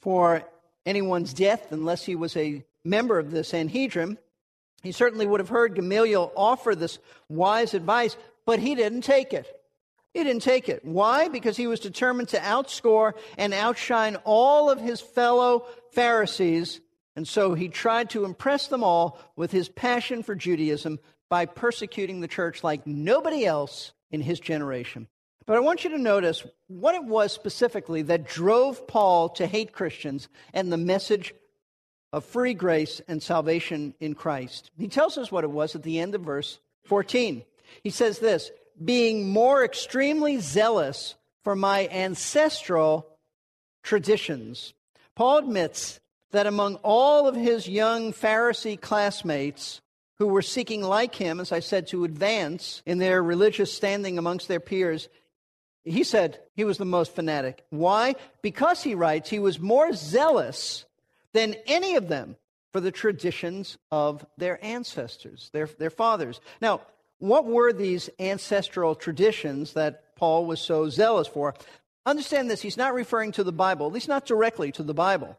for 0.00 0.42
anyone's 0.86 1.32
death 1.34 1.70
unless 1.70 2.04
he 2.04 2.16
was 2.16 2.36
a 2.36 2.64
member 2.84 3.18
of 3.18 3.30
the 3.30 3.44
Sanhedrin. 3.44 4.18
He 4.82 4.92
certainly 4.92 5.26
would 5.26 5.40
have 5.40 5.48
heard 5.48 5.76
Gamaliel 5.76 6.32
offer 6.36 6.74
this 6.74 6.98
wise 7.28 7.74
advice, 7.74 8.16
but 8.44 8.58
he 8.58 8.74
didn't 8.74 9.02
take 9.02 9.32
it. 9.32 9.46
He 10.12 10.24
didn't 10.24 10.42
take 10.42 10.68
it. 10.68 10.84
Why? 10.84 11.28
Because 11.28 11.56
he 11.56 11.66
was 11.66 11.80
determined 11.80 12.28
to 12.30 12.38
outscore 12.38 13.14
and 13.38 13.54
outshine 13.54 14.16
all 14.24 14.68
of 14.68 14.80
his 14.80 15.00
fellow 15.00 15.66
Pharisees. 15.92 16.80
And 17.16 17.26
so 17.26 17.54
he 17.54 17.68
tried 17.68 18.10
to 18.10 18.24
impress 18.24 18.66
them 18.66 18.82
all 18.82 19.18
with 19.36 19.52
his 19.52 19.68
passion 19.68 20.22
for 20.22 20.34
Judaism 20.34 20.98
by 21.30 21.46
persecuting 21.46 22.20
the 22.20 22.28
church 22.28 22.62
like 22.62 22.86
nobody 22.86 23.46
else 23.46 23.92
in 24.12 24.20
his 24.20 24.38
generation. 24.38 25.08
But 25.46 25.56
I 25.56 25.60
want 25.60 25.82
you 25.82 25.90
to 25.90 25.98
notice 25.98 26.44
what 26.68 26.94
it 26.94 27.04
was 27.04 27.32
specifically 27.32 28.02
that 28.02 28.28
drove 28.28 28.86
Paul 28.86 29.30
to 29.30 29.46
hate 29.46 29.72
Christians 29.72 30.28
and 30.54 30.70
the 30.70 30.76
message 30.76 31.34
of 32.12 32.24
free 32.24 32.54
grace 32.54 33.00
and 33.08 33.22
salvation 33.22 33.94
in 33.98 34.14
Christ. 34.14 34.70
He 34.78 34.86
tells 34.86 35.18
us 35.18 35.32
what 35.32 35.44
it 35.44 35.50
was 35.50 35.74
at 35.74 35.82
the 35.82 35.98
end 35.98 36.14
of 36.14 36.20
verse 36.20 36.60
14. 36.84 37.42
He 37.82 37.90
says 37.90 38.18
this 38.18 38.50
being 38.82 39.28
more 39.28 39.64
extremely 39.64 40.38
zealous 40.38 41.14
for 41.42 41.56
my 41.56 41.88
ancestral 41.88 43.06
traditions. 43.82 44.74
Paul 45.14 45.38
admits 45.38 46.00
that 46.30 46.46
among 46.46 46.76
all 46.76 47.28
of 47.28 47.34
his 47.34 47.68
young 47.68 48.12
Pharisee 48.12 48.80
classmates 48.80 49.80
who 50.18 50.26
were 50.26 50.42
seeking, 50.42 50.82
like 50.82 51.14
him, 51.14 51.40
as 51.40 51.52
I 51.52 51.60
said, 51.60 51.88
to 51.88 52.04
advance 52.04 52.82
in 52.86 52.98
their 52.98 53.22
religious 53.22 53.72
standing 53.72 54.18
amongst 54.18 54.48
their 54.48 54.60
peers, 54.60 55.08
he 55.84 56.04
said 56.04 56.40
he 56.54 56.64
was 56.64 56.78
the 56.78 56.84
most 56.84 57.14
fanatic. 57.14 57.64
Why? 57.70 58.14
Because 58.40 58.82
he 58.82 58.94
writes, 58.94 59.30
he 59.30 59.38
was 59.38 59.58
more 59.58 59.92
zealous 59.92 60.84
than 61.32 61.56
any 61.66 61.96
of 61.96 62.08
them 62.08 62.36
for 62.72 62.80
the 62.80 62.92
traditions 62.92 63.78
of 63.90 64.24
their 64.38 64.64
ancestors, 64.64 65.50
their, 65.52 65.66
their 65.66 65.90
fathers. 65.90 66.40
Now, 66.60 66.82
what 67.18 67.44
were 67.46 67.72
these 67.72 68.10
ancestral 68.18 68.94
traditions 68.94 69.74
that 69.74 70.16
Paul 70.16 70.46
was 70.46 70.60
so 70.60 70.88
zealous 70.88 71.28
for? 71.28 71.54
Understand 72.04 72.50
this, 72.50 72.62
he's 72.62 72.76
not 72.76 72.94
referring 72.94 73.32
to 73.32 73.44
the 73.44 73.52
Bible, 73.52 73.86
at 73.86 73.92
least 73.92 74.08
not 74.08 74.26
directly 74.26 74.72
to 74.72 74.82
the 74.82 74.94
Bible. 74.94 75.38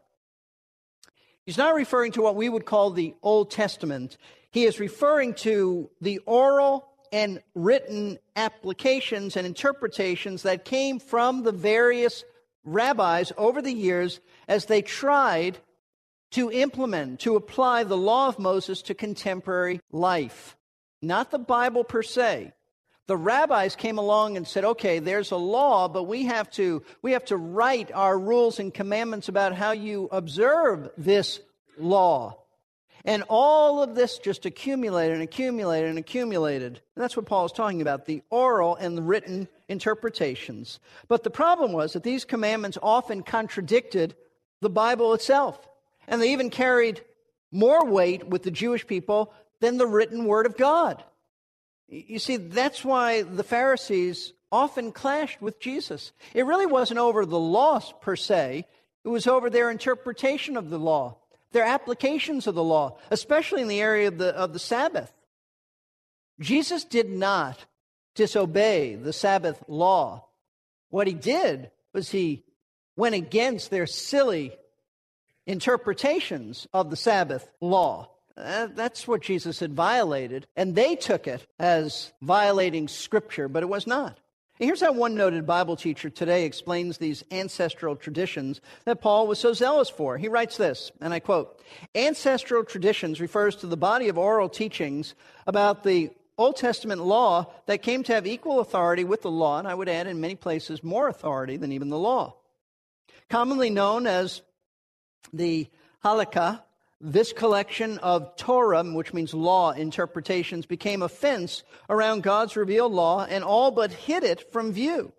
He's 1.44 1.58
not 1.58 1.74
referring 1.74 2.12
to 2.12 2.22
what 2.22 2.36
we 2.36 2.48
would 2.48 2.64
call 2.64 2.90
the 2.90 3.14
Old 3.22 3.50
Testament. 3.50 4.16
He 4.54 4.66
is 4.66 4.78
referring 4.78 5.34
to 5.34 5.90
the 6.00 6.18
oral 6.26 6.86
and 7.12 7.42
written 7.56 8.20
applications 8.36 9.36
and 9.36 9.48
interpretations 9.48 10.44
that 10.44 10.64
came 10.64 11.00
from 11.00 11.42
the 11.42 11.50
various 11.50 12.22
rabbis 12.62 13.32
over 13.36 13.60
the 13.60 13.72
years 13.72 14.20
as 14.46 14.66
they 14.66 14.80
tried 14.80 15.58
to 16.30 16.52
implement, 16.52 17.18
to 17.20 17.34
apply 17.34 17.82
the 17.82 17.96
law 17.96 18.28
of 18.28 18.38
Moses 18.38 18.80
to 18.82 18.94
contemporary 18.94 19.80
life. 19.90 20.56
Not 21.02 21.32
the 21.32 21.40
Bible 21.40 21.82
per 21.82 22.04
se. 22.04 22.52
The 23.08 23.16
rabbis 23.16 23.74
came 23.74 23.98
along 23.98 24.36
and 24.36 24.46
said, 24.46 24.64
okay, 24.64 25.00
there's 25.00 25.32
a 25.32 25.36
law, 25.36 25.88
but 25.88 26.04
we 26.04 26.26
have 26.26 26.48
to, 26.52 26.84
we 27.02 27.10
have 27.10 27.24
to 27.24 27.36
write 27.36 27.90
our 27.92 28.16
rules 28.16 28.60
and 28.60 28.72
commandments 28.72 29.28
about 29.28 29.56
how 29.56 29.72
you 29.72 30.08
observe 30.12 30.90
this 30.96 31.40
law. 31.76 32.43
And 33.04 33.22
all 33.28 33.82
of 33.82 33.94
this 33.94 34.18
just 34.18 34.46
accumulated 34.46 35.14
and 35.14 35.22
accumulated 35.22 35.90
and 35.90 35.98
accumulated. 35.98 36.80
And 36.94 37.02
that's 37.02 37.16
what 37.16 37.26
Paul 37.26 37.44
is 37.44 37.52
talking 37.52 37.82
about 37.82 38.06
the 38.06 38.22
oral 38.30 38.76
and 38.76 38.96
the 38.96 39.02
written 39.02 39.46
interpretations. 39.68 40.80
But 41.06 41.22
the 41.22 41.30
problem 41.30 41.72
was 41.72 41.92
that 41.92 42.02
these 42.02 42.24
commandments 42.24 42.78
often 42.82 43.22
contradicted 43.22 44.14
the 44.60 44.70
Bible 44.70 45.12
itself. 45.12 45.68
And 46.08 46.20
they 46.20 46.32
even 46.32 46.48
carried 46.48 47.02
more 47.52 47.84
weight 47.84 48.26
with 48.26 48.42
the 48.42 48.50
Jewish 48.50 48.86
people 48.86 49.32
than 49.60 49.76
the 49.76 49.86
written 49.86 50.24
word 50.24 50.46
of 50.46 50.56
God. 50.56 51.02
You 51.88 52.18
see, 52.18 52.36
that's 52.38 52.84
why 52.84 53.22
the 53.22 53.44
Pharisees 53.44 54.32
often 54.50 54.92
clashed 54.92 55.42
with 55.42 55.60
Jesus. 55.60 56.12
It 56.32 56.46
really 56.46 56.66
wasn't 56.66 57.00
over 57.00 57.26
the 57.26 57.38
law 57.38 57.80
per 58.00 58.16
se, 58.16 58.66
it 59.04 59.08
was 59.08 59.26
over 59.26 59.50
their 59.50 59.70
interpretation 59.70 60.56
of 60.56 60.70
the 60.70 60.78
law, 60.78 61.16
their 61.54 61.64
applications 61.64 62.46
of 62.46 62.54
the 62.54 62.62
law, 62.62 62.98
especially 63.10 63.62
in 63.62 63.68
the 63.68 63.80
area 63.80 64.08
of 64.08 64.18
the, 64.18 64.36
of 64.36 64.52
the 64.52 64.58
Sabbath. 64.58 65.10
Jesus 66.38 66.84
did 66.84 67.08
not 67.08 67.64
disobey 68.14 68.96
the 68.96 69.12
Sabbath 69.12 69.64
law. 69.66 70.26
What 70.90 71.06
he 71.06 71.14
did 71.14 71.70
was 71.94 72.10
he 72.10 72.44
went 72.96 73.14
against 73.14 73.70
their 73.70 73.86
silly 73.86 74.52
interpretations 75.46 76.66
of 76.72 76.90
the 76.90 76.96
Sabbath 76.96 77.50
law. 77.60 78.10
Uh, 78.36 78.66
that's 78.74 79.06
what 79.06 79.22
Jesus 79.22 79.60
had 79.60 79.74
violated, 79.74 80.46
and 80.56 80.74
they 80.74 80.96
took 80.96 81.28
it 81.28 81.46
as 81.58 82.12
violating 82.20 82.88
Scripture, 82.88 83.48
but 83.48 83.62
it 83.62 83.68
was 83.68 83.86
not. 83.86 84.18
Here's 84.56 84.82
how 84.82 84.92
one 84.92 85.16
noted 85.16 85.48
Bible 85.48 85.74
teacher 85.74 86.08
today 86.08 86.44
explains 86.44 86.98
these 86.98 87.24
ancestral 87.32 87.96
traditions 87.96 88.60
that 88.84 89.00
Paul 89.00 89.26
was 89.26 89.40
so 89.40 89.52
zealous 89.52 89.90
for. 89.90 90.16
He 90.16 90.28
writes 90.28 90.56
this, 90.56 90.92
and 91.00 91.12
I 91.12 91.18
quote 91.18 91.60
Ancestral 91.96 92.62
traditions 92.62 93.20
refers 93.20 93.56
to 93.56 93.66
the 93.66 93.76
body 93.76 94.08
of 94.08 94.16
oral 94.16 94.48
teachings 94.48 95.16
about 95.48 95.82
the 95.82 96.10
Old 96.38 96.56
Testament 96.56 97.00
law 97.00 97.52
that 97.66 97.82
came 97.82 98.04
to 98.04 98.14
have 98.14 98.28
equal 98.28 98.60
authority 98.60 99.02
with 99.02 99.22
the 99.22 99.30
law, 99.30 99.58
and 99.58 99.66
I 99.66 99.74
would 99.74 99.88
add 99.88 100.06
in 100.06 100.20
many 100.20 100.36
places 100.36 100.84
more 100.84 101.08
authority 101.08 101.56
than 101.56 101.72
even 101.72 101.88
the 101.88 101.98
law. 101.98 102.36
Commonly 103.28 103.70
known 103.70 104.06
as 104.06 104.42
the 105.32 105.68
Halakha, 106.04 106.62
this 107.04 107.34
collection 107.34 107.98
of 107.98 108.34
Torah, 108.36 108.82
which 108.82 109.12
means 109.12 109.34
law 109.34 109.72
interpretations, 109.72 110.64
became 110.64 111.02
a 111.02 111.08
fence 111.08 111.62
around 111.90 112.22
God's 112.22 112.56
revealed 112.56 112.92
law 112.92 113.26
and 113.28 113.44
all 113.44 113.70
but 113.70 113.92
hid 113.92 114.24
it 114.24 114.50
from 114.50 114.72
view. 114.72 115.12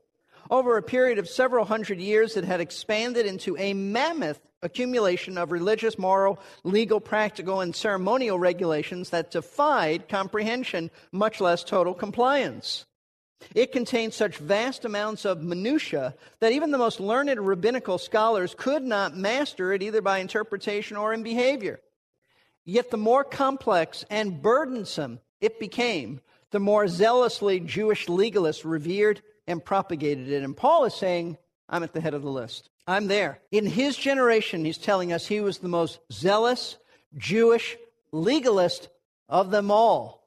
Over 0.49 0.77
a 0.77 0.83
period 0.83 1.19
of 1.19 1.29
several 1.29 1.63
hundred 1.63 1.99
years, 1.99 2.37
it 2.37 2.43
had 2.43 2.59
expanded 2.59 3.27
into 3.27 3.55
a 3.57 3.73
mammoth 3.73 4.39
accumulation 4.63 5.37
of 5.37 5.51
religious, 5.51 5.99
moral, 5.99 6.39
legal, 6.63 6.99
practical, 6.99 7.61
and 7.61 7.75
ceremonial 7.75 8.39
regulations 8.39 9.11
that 9.11 9.29
defied 9.29 10.09
comprehension, 10.09 10.89
much 11.11 11.39
less 11.39 11.63
total 11.63 11.93
compliance. 11.93 12.85
It 13.53 13.71
contained 13.71 14.13
such 14.13 14.37
vast 14.37 14.85
amounts 14.85 15.25
of 15.25 15.43
minutiae 15.43 16.15
that 16.39 16.51
even 16.51 16.71
the 16.71 16.77
most 16.77 16.99
learned 16.99 17.39
rabbinical 17.39 17.97
scholars 17.97 18.55
could 18.57 18.83
not 18.83 19.15
master 19.15 19.73
it 19.73 19.83
either 19.83 20.01
by 20.01 20.19
interpretation 20.19 20.97
or 20.97 21.13
in 21.13 21.23
behavior. 21.23 21.79
Yet 22.63 22.89
the 22.91 22.97
more 22.97 23.23
complex 23.23 24.03
and 24.09 24.41
burdensome 24.41 25.19
it 25.41 25.59
became, 25.59 26.21
the 26.51 26.59
more 26.59 26.87
zealously 26.87 27.59
Jewish 27.59 28.07
legalists 28.07 28.63
revered 28.63 29.21
and 29.45 29.63
propagated 29.63 30.29
it. 30.29 30.43
And 30.43 30.57
Paul 30.57 30.85
is 30.85 30.95
saying, 30.95 31.37
I'm 31.69 31.83
at 31.83 31.93
the 31.93 32.01
head 32.01 32.13
of 32.13 32.23
the 32.23 32.29
list. 32.29 32.69
I'm 32.87 33.07
there. 33.07 33.39
In 33.51 33.65
his 33.65 33.97
generation, 33.97 34.65
he's 34.65 34.77
telling 34.77 35.11
us 35.11 35.27
he 35.27 35.41
was 35.41 35.57
the 35.57 35.67
most 35.67 35.99
zealous 36.11 36.77
Jewish 37.17 37.77
legalist 38.11 38.89
of 39.27 39.51
them 39.51 39.69
all. 39.69 40.23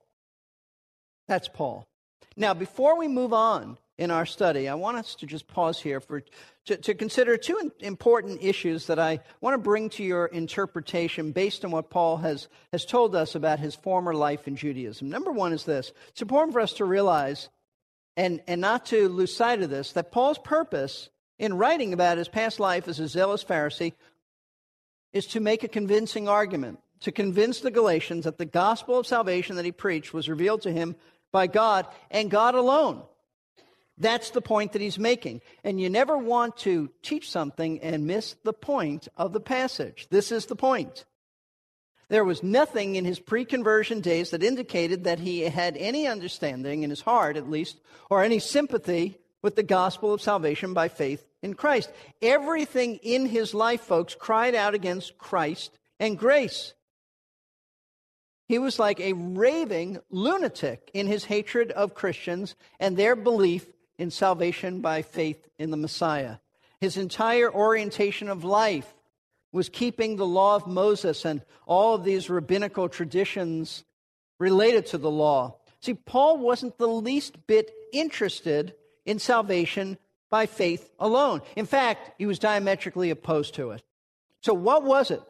That's 1.27 1.49
Paul. 1.49 1.88
Now, 2.39 2.55
before 2.55 2.97
we 2.97 3.09
move 3.09 3.33
on 3.33 3.79
in 3.99 4.13
our 4.13 4.25
study, 4.25 4.69
I 4.69 4.75
want 4.75 4.97
us 4.97 5.17
to 5.17 5.27
just 5.27 5.49
pause 5.49 5.81
here 5.81 5.99
for, 5.99 6.23
to, 6.67 6.77
to 6.77 6.95
consider 6.95 7.37
two 7.37 7.73
important 7.81 8.45
issues 8.45 8.87
that 8.87 9.01
I 9.01 9.19
want 9.41 9.55
to 9.55 9.59
bring 9.59 9.91
to 9.91 10.05
your 10.05 10.27
interpretation 10.27 11.33
based 11.33 11.65
on 11.65 11.73
what 11.73 11.91
Paul 11.91 12.19
has, 12.19 12.47
has 12.71 12.85
told 12.85 13.17
us 13.17 13.35
about 13.35 13.59
his 13.59 13.75
former 13.75 14.15
life 14.15 14.47
in 14.47 14.55
Judaism. 14.55 15.11
Number 15.11 15.33
one 15.33 15.53
is 15.53 15.65
this 15.65 15.93
it's 16.11 16.23
important 16.23 16.53
for 16.53 16.61
us 16.61 16.75
to 16.75 16.85
realize 16.85 17.49
and, 18.17 18.41
and 18.47 18.61
not 18.61 18.87
to 18.87 19.09
lose 19.09 19.35
sight 19.35 19.61
of 19.61 19.69
this 19.69 19.91
that 19.93 20.13
Paul's 20.13 20.39
purpose 20.39 21.11
in 21.41 21.55
writing 21.55 21.93
about 21.93 22.19
his 22.19 22.29
past 22.29 22.61
life 22.61 22.87
as 22.87 23.01
a 23.01 23.09
zealous 23.09 23.43
Pharisee 23.43 23.95
is 25.13 25.27
to 25.27 25.41
make 25.41 25.65
a 25.65 25.69
convincing 25.69 26.29
argument, 26.29 26.79
to 27.01 27.11
convince 27.11 27.59
the 27.59 27.73
Galatians 27.73 28.27
that 28.27 28.39
the 28.39 28.45
gospel 28.45 28.97
of 28.97 29.09
salvation 29.09 29.57
that 29.57 29.65
he 29.65 29.73
preached 29.73 30.15
was 30.15 30.29
revealed 30.29 30.63
to 30.63 30.73
him 30.73 30.95
by 31.33 31.47
God 31.47 31.87
and 32.11 32.31
God 32.31 32.55
alone. 32.55 33.03
That's 33.99 34.31
the 34.31 34.41
point 34.41 34.73
that 34.73 34.83
he's 34.83 34.99
making. 34.99 35.41
And 35.65 35.81
you 35.81 35.91
never 35.91 36.17
want 36.17 36.57
to 36.59 36.91
teach 37.03 37.31
something 37.31 37.81
and 37.81 38.07
miss 38.07 38.37
the 38.45 38.53
point 38.53 39.09
of 39.17 39.33
the 39.33 39.41
passage. 39.41 40.07
This 40.11 40.31
is 40.31 40.47
the 40.47 40.57
point. 40.57 41.05
There 42.09 42.25
was 42.25 42.43
nothing 42.43 42.97
in 42.97 43.05
his 43.05 43.19
pre 43.19 43.45
conversion 43.45 44.01
days 44.01 44.31
that 44.31 44.43
indicated 44.43 45.05
that 45.05 45.19
he 45.19 45.43
had 45.43 45.77
any 45.77 46.07
understanding, 46.07 46.83
in 46.83 46.91
his 46.91 47.03
heart 47.03 47.37
at 47.37 47.51
least, 47.51 47.79
or 48.09 48.23
any 48.23 48.39
sympathy 48.39 49.19
with 49.43 49.57
the 49.57 49.63
gospel 49.63 50.15
of 50.15 50.23
salvation 50.23 50.73
by 50.73 50.89
faith 50.89 51.27
in 51.43 51.55
Christ. 51.55 51.91
Everything 52.23 52.97
in 53.03 53.27
his 53.27 53.53
life, 53.53 53.83
folks, 53.83 54.15
cried 54.15 54.55
out 54.55 54.75
against 54.75 55.19
Christ 55.19 55.79
and 56.01 56.19
grace. 56.19 56.73
He 58.49 58.59
was 58.59 58.79
like 58.79 58.99
a 58.99 59.13
raving 59.13 59.99
lunatic 60.11 60.91
in 60.95 61.07
his 61.07 61.27
hatred 61.27 61.71
of 61.71 61.95
Christians 61.95 62.55
and 62.81 62.97
their 62.97 63.15
belief 63.15 63.67
in 63.99 64.11
salvation 64.11 64.81
by 64.81 65.03
faith 65.03 65.47
in 65.59 65.71
the 65.71 65.77
Messiah. 65.77 66.37
His 66.81 66.97
entire 66.97 67.53
orientation 67.53 68.29
of 68.29 68.45
life 68.45 68.95
was 69.53 69.69
keeping 69.69 70.17
the 70.17 70.27
law 70.27 70.57
of 70.57 70.67
Moses 70.67 71.25
and 71.27 71.43
all 71.67 71.95
of 71.95 72.05
these 72.05 72.31
rabbinical 72.31 72.89
traditions 72.89 73.85
related 74.39 74.87
to 74.87 74.99
the 74.99 75.11
law. 75.11 75.57
See, 75.81 75.95
Paul 75.95 76.39
wasn't 76.39 76.79
the 76.79 76.89
least 76.89 77.47
bit 77.47 77.71
interested 77.93 78.75
in 79.05 79.19
salvation 79.19 79.99
by 80.31 80.47
faith 80.47 80.91
alone. 80.99 81.43
In 81.57 81.67
fact, 81.67 82.13
he 82.19 82.27
was 82.27 82.39
diametrically 82.39 83.11
opposed 83.11 83.55
to 83.55 83.73
it. 83.73 83.83
So, 84.41 84.55
what 84.55 84.85
was 84.85 85.11
it 85.11 85.23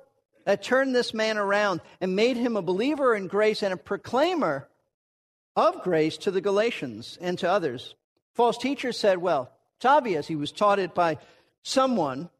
that 0.48 0.62
turned 0.62 0.94
this 0.94 1.12
man 1.12 1.36
around 1.36 1.82
and 2.00 2.16
made 2.16 2.38
him 2.38 2.56
a 2.56 2.62
believer 2.62 3.14
in 3.14 3.26
grace 3.26 3.62
and 3.62 3.74
a 3.74 3.76
proclaimer 3.76 4.66
of 5.54 5.82
grace 5.82 6.16
to 6.16 6.30
the 6.30 6.40
Galatians 6.40 7.18
and 7.20 7.38
to 7.38 7.50
others. 7.50 7.94
False 8.32 8.56
teachers 8.56 8.98
said, 8.98 9.18
well, 9.18 9.52
it's 9.76 9.84
obvious 9.84 10.26
he 10.26 10.36
was 10.36 10.50
taught 10.50 10.78
it 10.78 10.94
by 10.94 11.18
someone, 11.62 12.30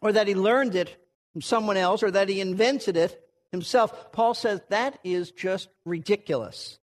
or 0.00 0.10
that 0.12 0.26
he 0.26 0.34
learned 0.34 0.74
it 0.74 0.96
from 1.34 1.42
someone 1.42 1.76
else, 1.76 2.02
or 2.02 2.10
that 2.10 2.30
he 2.30 2.40
invented 2.40 2.96
it 2.96 3.22
himself. 3.52 4.10
Paul 4.10 4.32
says 4.32 4.62
that 4.70 4.98
is 5.04 5.30
just 5.30 5.68
ridiculous 5.84 6.78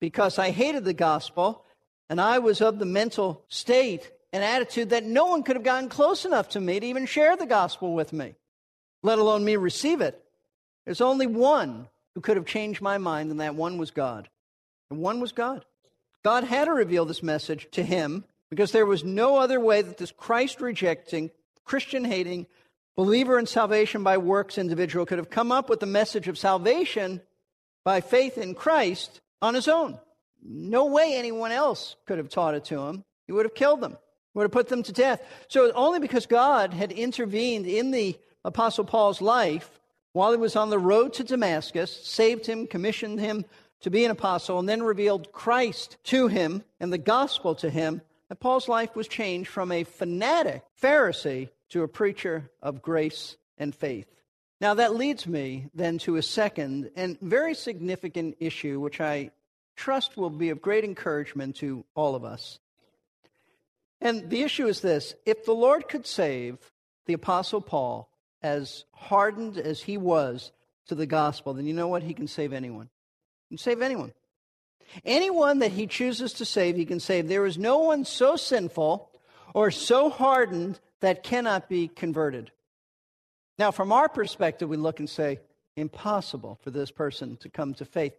because 0.00 0.38
I 0.38 0.52
hated 0.52 0.86
the 0.86 0.94
gospel 0.94 1.66
and 2.08 2.18
I 2.18 2.38
was 2.38 2.62
of 2.62 2.78
the 2.78 2.86
mental 2.86 3.44
state 3.48 4.10
and 4.32 4.42
attitude 4.42 4.88
that 4.88 5.04
no 5.04 5.26
one 5.26 5.42
could 5.42 5.56
have 5.56 5.62
gotten 5.62 5.90
close 5.90 6.24
enough 6.24 6.48
to 6.50 6.62
me 6.62 6.80
to 6.80 6.86
even 6.86 7.04
share 7.04 7.36
the 7.36 7.44
gospel 7.44 7.92
with 7.92 8.14
me 8.14 8.36
let 9.06 9.18
alone 9.18 9.44
me 9.44 9.56
receive 9.56 10.00
it. 10.00 10.22
There's 10.84 11.00
only 11.00 11.26
one 11.26 11.88
who 12.14 12.20
could 12.20 12.36
have 12.36 12.46
changed 12.46 12.80
my 12.80 12.98
mind, 12.98 13.30
and 13.30 13.40
that 13.40 13.54
one 13.54 13.78
was 13.78 13.90
God. 13.90 14.28
And 14.90 15.00
one 15.00 15.20
was 15.20 15.32
God. 15.32 15.64
God 16.24 16.44
had 16.44 16.64
to 16.64 16.72
reveal 16.72 17.04
this 17.04 17.22
message 17.22 17.68
to 17.72 17.82
him 17.82 18.24
because 18.50 18.72
there 18.72 18.86
was 18.86 19.04
no 19.04 19.36
other 19.36 19.60
way 19.60 19.82
that 19.82 19.98
this 19.98 20.12
Christ 20.12 20.60
rejecting, 20.60 21.30
Christian 21.64 22.04
hating, 22.04 22.46
believer 22.96 23.38
in 23.38 23.46
salvation 23.46 24.02
by 24.02 24.18
works 24.18 24.58
individual 24.58 25.06
could 25.06 25.18
have 25.18 25.30
come 25.30 25.52
up 25.52 25.68
with 25.68 25.80
the 25.80 25.86
message 25.86 26.26
of 26.26 26.38
salvation 26.38 27.20
by 27.84 28.00
faith 28.00 28.38
in 28.38 28.54
Christ 28.54 29.20
on 29.40 29.54
his 29.54 29.68
own. 29.68 29.98
No 30.42 30.86
way 30.86 31.14
anyone 31.14 31.52
else 31.52 31.96
could 32.06 32.18
have 32.18 32.28
taught 32.28 32.54
it 32.54 32.64
to 32.66 32.80
him. 32.80 33.04
He 33.26 33.32
would 33.32 33.44
have 33.44 33.54
killed 33.54 33.80
them, 33.80 33.98
would 34.34 34.44
have 34.44 34.52
put 34.52 34.68
them 34.68 34.82
to 34.84 34.92
death. 34.92 35.22
So 35.48 35.70
only 35.72 36.00
because 36.00 36.26
God 36.26 36.72
had 36.72 36.90
intervened 36.92 37.66
in 37.66 37.90
the 37.90 38.16
Apostle 38.46 38.84
Paul's 38.84 39.20
life 39.20 39.80
while 40.12 40.30
he 40.30 40.38
was 40.38 40.56
on 40.56 40.70
the 40.70 40.78
road 40.78 41.12
to 41.14 41.24
Damascus, 41.24 41.94
saved 42.06 42.46
him, 42.46 42.66
commissioned 42.66 43.20
him 43.20 43.44
to 43.80 43.90
be 43.90 44.04
an 44.04 44.10
apostle, 44.10 44.58
and 44.58 44.66
then 44.66 44.82
revealed 44.82 45.30
Christ 45.32 45.98
to 46.04 46.28
him 46.28 46.64
and 46.80 46.90
the 46.90 46.96
gospel 46.96 47.54
to 47.56 47.68
him, 47.68 48.00
that 48.28 48.40
Paul's 48.40 48.68
life 48.68 48.96
was 48.96 49.08
changed 49.08 49.50
from 49.50 49.70
a 49.70 49.84
fanatic 49.84 50.62
Pharisee 50.80 51.50
to 51.68 51.82
a 51.82 51.88
preacher 51.88 52.50
of 52.62 52.80
grace 52.80 53.36
and 53.58 53.74
faith. 53.74 54.06
Now, 54.60 54.74
that 54.74 54.94
leads 54.94 55.26
me 55.26 55.66
then 55.74 55.98
to 55.98 56.16
a 56.16 56.22
second 56.22 56.90
and 56.96 57.20
very 57.20 57.52
significant 57.52 58.36
issue, 58.40 58.80
which 58.80 59.00
I 59.00 59.32
trust 59.74 60.16
will 60.16 60.30
be 60.30 60.48
of 60.48 60.62
great 60.62 60.84
encouragement 60.84 61.56
to 61.56 61.84
all 61.94 62.14
of 62.14 62.24
us. 62.24 62.58
And 64.00 64.30
the 64.30 64.42
issue 64.42 64.66
is 64.66 64.80
this 64.80 65.14
if 65.26 65.44
the 65.44 65.52
Lord 65.52 65.88
could 65.88 66.06
save 66.06 66.58
the 67.04 67.12
Apostle 67.12 67.60
Paul, 67.60 68.08
as 68.42 68.84
hardened 68.92 69.58
as 69.58 69.82
he 69.82 69.96
was 69.96 70.52
to 70.88 70.94
the 70.94 71.06
gospel, 71.06 71.54
then 71.54 71.66
you 71.66 71.74
know 71.74 71.88
what? 71.88 72.02
He 72.02 72.14
can 72.14 72.28
save 72.28 72.52
anyone. 72.52 72.88
He 73.48 73.56
can 73.56 73.62
save 73.62 73.82
anyone. 73.82 74.12
Anyone 75.04 75.58
that 75.60 75.72
he 75.72 75.86
chooses 75.86 76.32
to 76.34 76.44
save, 76.44 76.76
he 76.76 76.84
can 76.84 77.00
save. 77.00 77.28
There 77.28 77.46
is 77.46 77.58
no 77.58 77.78
one 77.78 78.04
so 78.04 78.36
sinful 78.36 79.10
or 79.54 79.70
so 79.70 80.10
hardened 80.10 80.78
that 81.00 81.22
cannot 81.22 81.68
be 81.68 81.88
converted. 81.88 82.52
Now, 83.58 83.70
from 83.70 83.90
our 83.90 84.08
perspective, 84.08 84.68
we 84.68 84.76
look 84.76 85.00
and 85.00 85.08
say, 85.08 85.40
impossible 85.76 86.58
for 86.62 86.70
this 86.70 86.90
person 86.90 87.36
to 87.38 87.48
come 87.48 87.74
to 87.74 87.84
faith. 87.84 88.14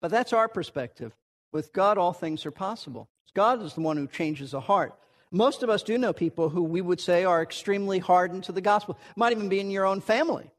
But 0.00 0.10
that's 0.10 0.32
our 0.32 0.48
perspective. 0.48 1.12
With 1.52 1.72
God, 1.72 1.98
all 1.98 2.12
things 2.12 2.46
are 2.46 2.50
possible. 2.50 3.08
God 3.34 3.62
is 3.62 3.74
the 3.74 3.80
one 3.80 3.96
who 3.96 4.06
changes 4.06 4.54
a 4.54 4.60
heart. 4.60 4.94
Most 5.32 5.62
of 5.62 5.70
us 5.70 5.82
do 5.82 5.96
know 5.96 6.12
people 6.12 6.48
who 6.48 6.62
we 6.62 6.80
would 6.80 7.00
say 7.00 7.24
are 7.24 7.42
extremely 7.42 7.98
hardened 7.98 8.44
to 8.44 8.52
the 8.52 8.60
gospel. 8.60 8.98
Might 9.14 9.32
even 9.32 9.48
be 9.48 9.60
in 9.60 9.70
your 9.70 9.86
own 9.86 10.00
family. 10.00 10.50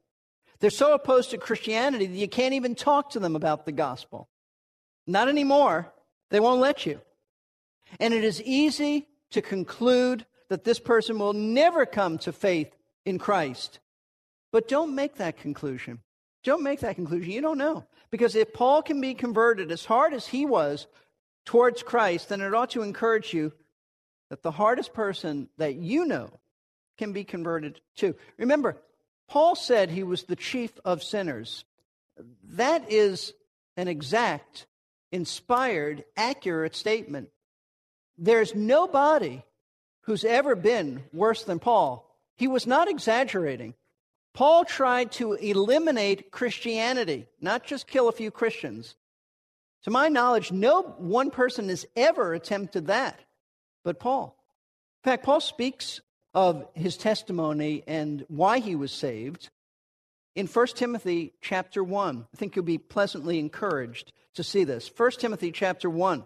They're 0.59 0.69
so 0.69 0.93
opposed 0.93 1.31
to 1.31 1.37
Christianity 1.37 2.05
that 2.05 2.17
you 2.17 2.29
can't 2.29 2.53
even 2.53 2.75
talk 2.75 3.09
to 3.11 3.19
them 3.19 3.35
about 3.35 3.65
the 3.65 3.71
gospel. 3.71 4.29
Not 5.07 5.27
anymore. 5.27 5.91
They 6.29 6.39
won't 6.39 6.61
let 6.61 6.85
you. 6.85 7.01
And 7.99 8.13
it 8.13 8.23
is 8.23 8.41
easy 8.43 9.07
to 9.31 9.41
conclude 9.41 10.25
that 10.49 10.63
this 10.63 10.79
person 10.79 11.19
will 11.19 11.33
never 11.33 11.85
come 11.85 12.17
to 12.19 12.31
faith 12.31 12.73
in 13.05 13.17
Christ. 13.17 13.79
But 14.51 14.67
don't 14.67 14.95
make 14.95 15.15
that 15.15 15.37
conclusion. 15.37 15.99
Don't 16.43 16.63
make 16.63 16.79
that 16.81 16.95
conclusion. 16.95 17.31
You 17.31 17.41
don't 17.41 17.57
know. 17.57 17.85
Because 18.09 18.35
if 18.35 18.53
Paul 18.53 18.81
can 18.81 19.01
be 19.01 19.13
converted 19.13 19.71
as 19.71 19.85
hard 19.85 20.13
as 20.13 20.27
he 20.27 20.45
was 20.45 20.87
towards 21.45 21.83
Christ, 21.83 22.29
then 22.29 22.41
it 22.41 22.53
ought 22.53 22.71
to 22.71 22.81
encourage 22.81 23.33
you 23.33 23.53
that 24.31 24.43
the 24.43 24.51
hardest 24.51 24.93
person 24.93 25.49
that 25.57 25.75
you 25.75 26.05
know 26.05 26.29
can 26.97 27.11
be 27.11 27.25
converted 27.25 27.81
to. 27.97 28.15
Remember, 28.37 28.77
Paul 29.27 29.57
said 29.57 29.89
he 29.89 30.03
was 30.03 30.23
the 30.23 30.37
chief 30.37 30.71
of 30.85 31.03
sinners. 31.03 31.65
That 32.51 32.89
is 32.89 33.33
an 33.75 33.89
exact, 33.89 34.67
inspired, 35.11 36.05
accurate 36.15 36.77
statement. 36.77 37.27
There's 38.17 38.55
nobody 38.55 39.43
who's 40.03 40.23
ever 40.23 40.55
been 40.55 41.03
worse 41.11 41.43
than 41.43 41.59
Paul. 41.59 42.09
He 42.37 42.47
was 42.47 42.65
not 42.65 42.89
exaggerating. 42.89 43.73
Paul 44.33 44.63
tried 44.63 45.11
to 45.13 45.33
eliminate 45.33 46.31
Christianity, 46.31 47.27
not 47.41 47.65
just 47.65 47.85
kill 47.85 48.07
a 48.07 48.13
few 48.13 48.31
Christians. 48.31 48.95
To 49.83 49.91
my 49.91 50.07
knowledge, 50.07 50.53
no 50.53 50.83
one 50.83 51.31
person 51.31 51.67
has 51.67 51.85
ever 51.97 52.33
attempted 52.33 52.87
that 52.87 53.19
but 53.83 53.99
Paul. 53.99 54.35
In 55.03 55.11
fact, 55.11 55.23
Paul 55.23 55.41
speaks 55.41 56.01
of 56.33 56.67
his 56.73 56.97
testimony 56.97 57.83
and 57.87 58.25
why 58.27 58.59
he 58.59 58.75
was 58.75 58.91
saved 58.91 59.49
in 60.35 60.47
1 60.47 60.67
Timothy 60.67 61.33
chapter 61.41 61.83
1. 61.83 62.25
I 62.33 62.37
think 62.37 62.55
you'll 62.55 62.65
be 62.65 62.77
pleasantly 62.77 63.39
encouraged 63.39 64.13
to 64.35 64.43
see 64.43 64.63
this. 64.63 64.91
1 64.95 65.11
Timothy 65.11 65.51
chapter 65.51 65.89
1. 65.89 66.23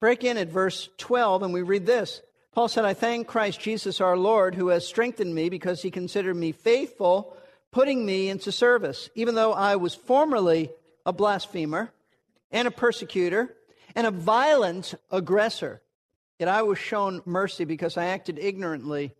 Break 0.00 0.24
in 0.24 0.36
at 0.36 0.48
verse 0.48 0.88
12, 0.98 1.42
and 1.42 1.52
we 1.52 1.62
read 1.62 1.86
this. 1.86 2.22
Paul 2.54 2.68
said, 2.68 2.84
I 2.84 2.94
thank 2.94 3.26
Christ 3.26 3.60
Jesus 3.60 4.00
our 4.00 4.16
Lord, 4.16 4.54
who 4.54 4.68
has 4.68 4.86
strengthened 4.86 5.34
me 5.34 5.48
because 5.48 5.80
he 5.80 5.90
considered 5.90 6.34
me 6.34 6.52
faithful, 6.52 7.36
putting 7.70 8.04
me 8.04 8.28
into 8.28 8.52
service, 8.52 9.10
even 9.14 9.34
though 9.34 9.52
I 9.52 9.76
was 9.76 9.94
formerly 9.94 10.70
a 11.06 11.12
blasphemer 11.12 11.90
and 12.50 12.68
a 12.68 12.72
persecutor 12.72 13.54
and 13.94 14.06
a 14.06 14.10
violent 14.10 14.94
aggressor. 15.10 15.82
Yet 16.38 16.48
I 16.48 16.62
was 16.62 16.78
shown 16.78 17.22
mercy 17.24 17.64
because 17.64 17.96
I 17.96 18.06
acted 18.06 18.38
ignorantly 18.38 19.14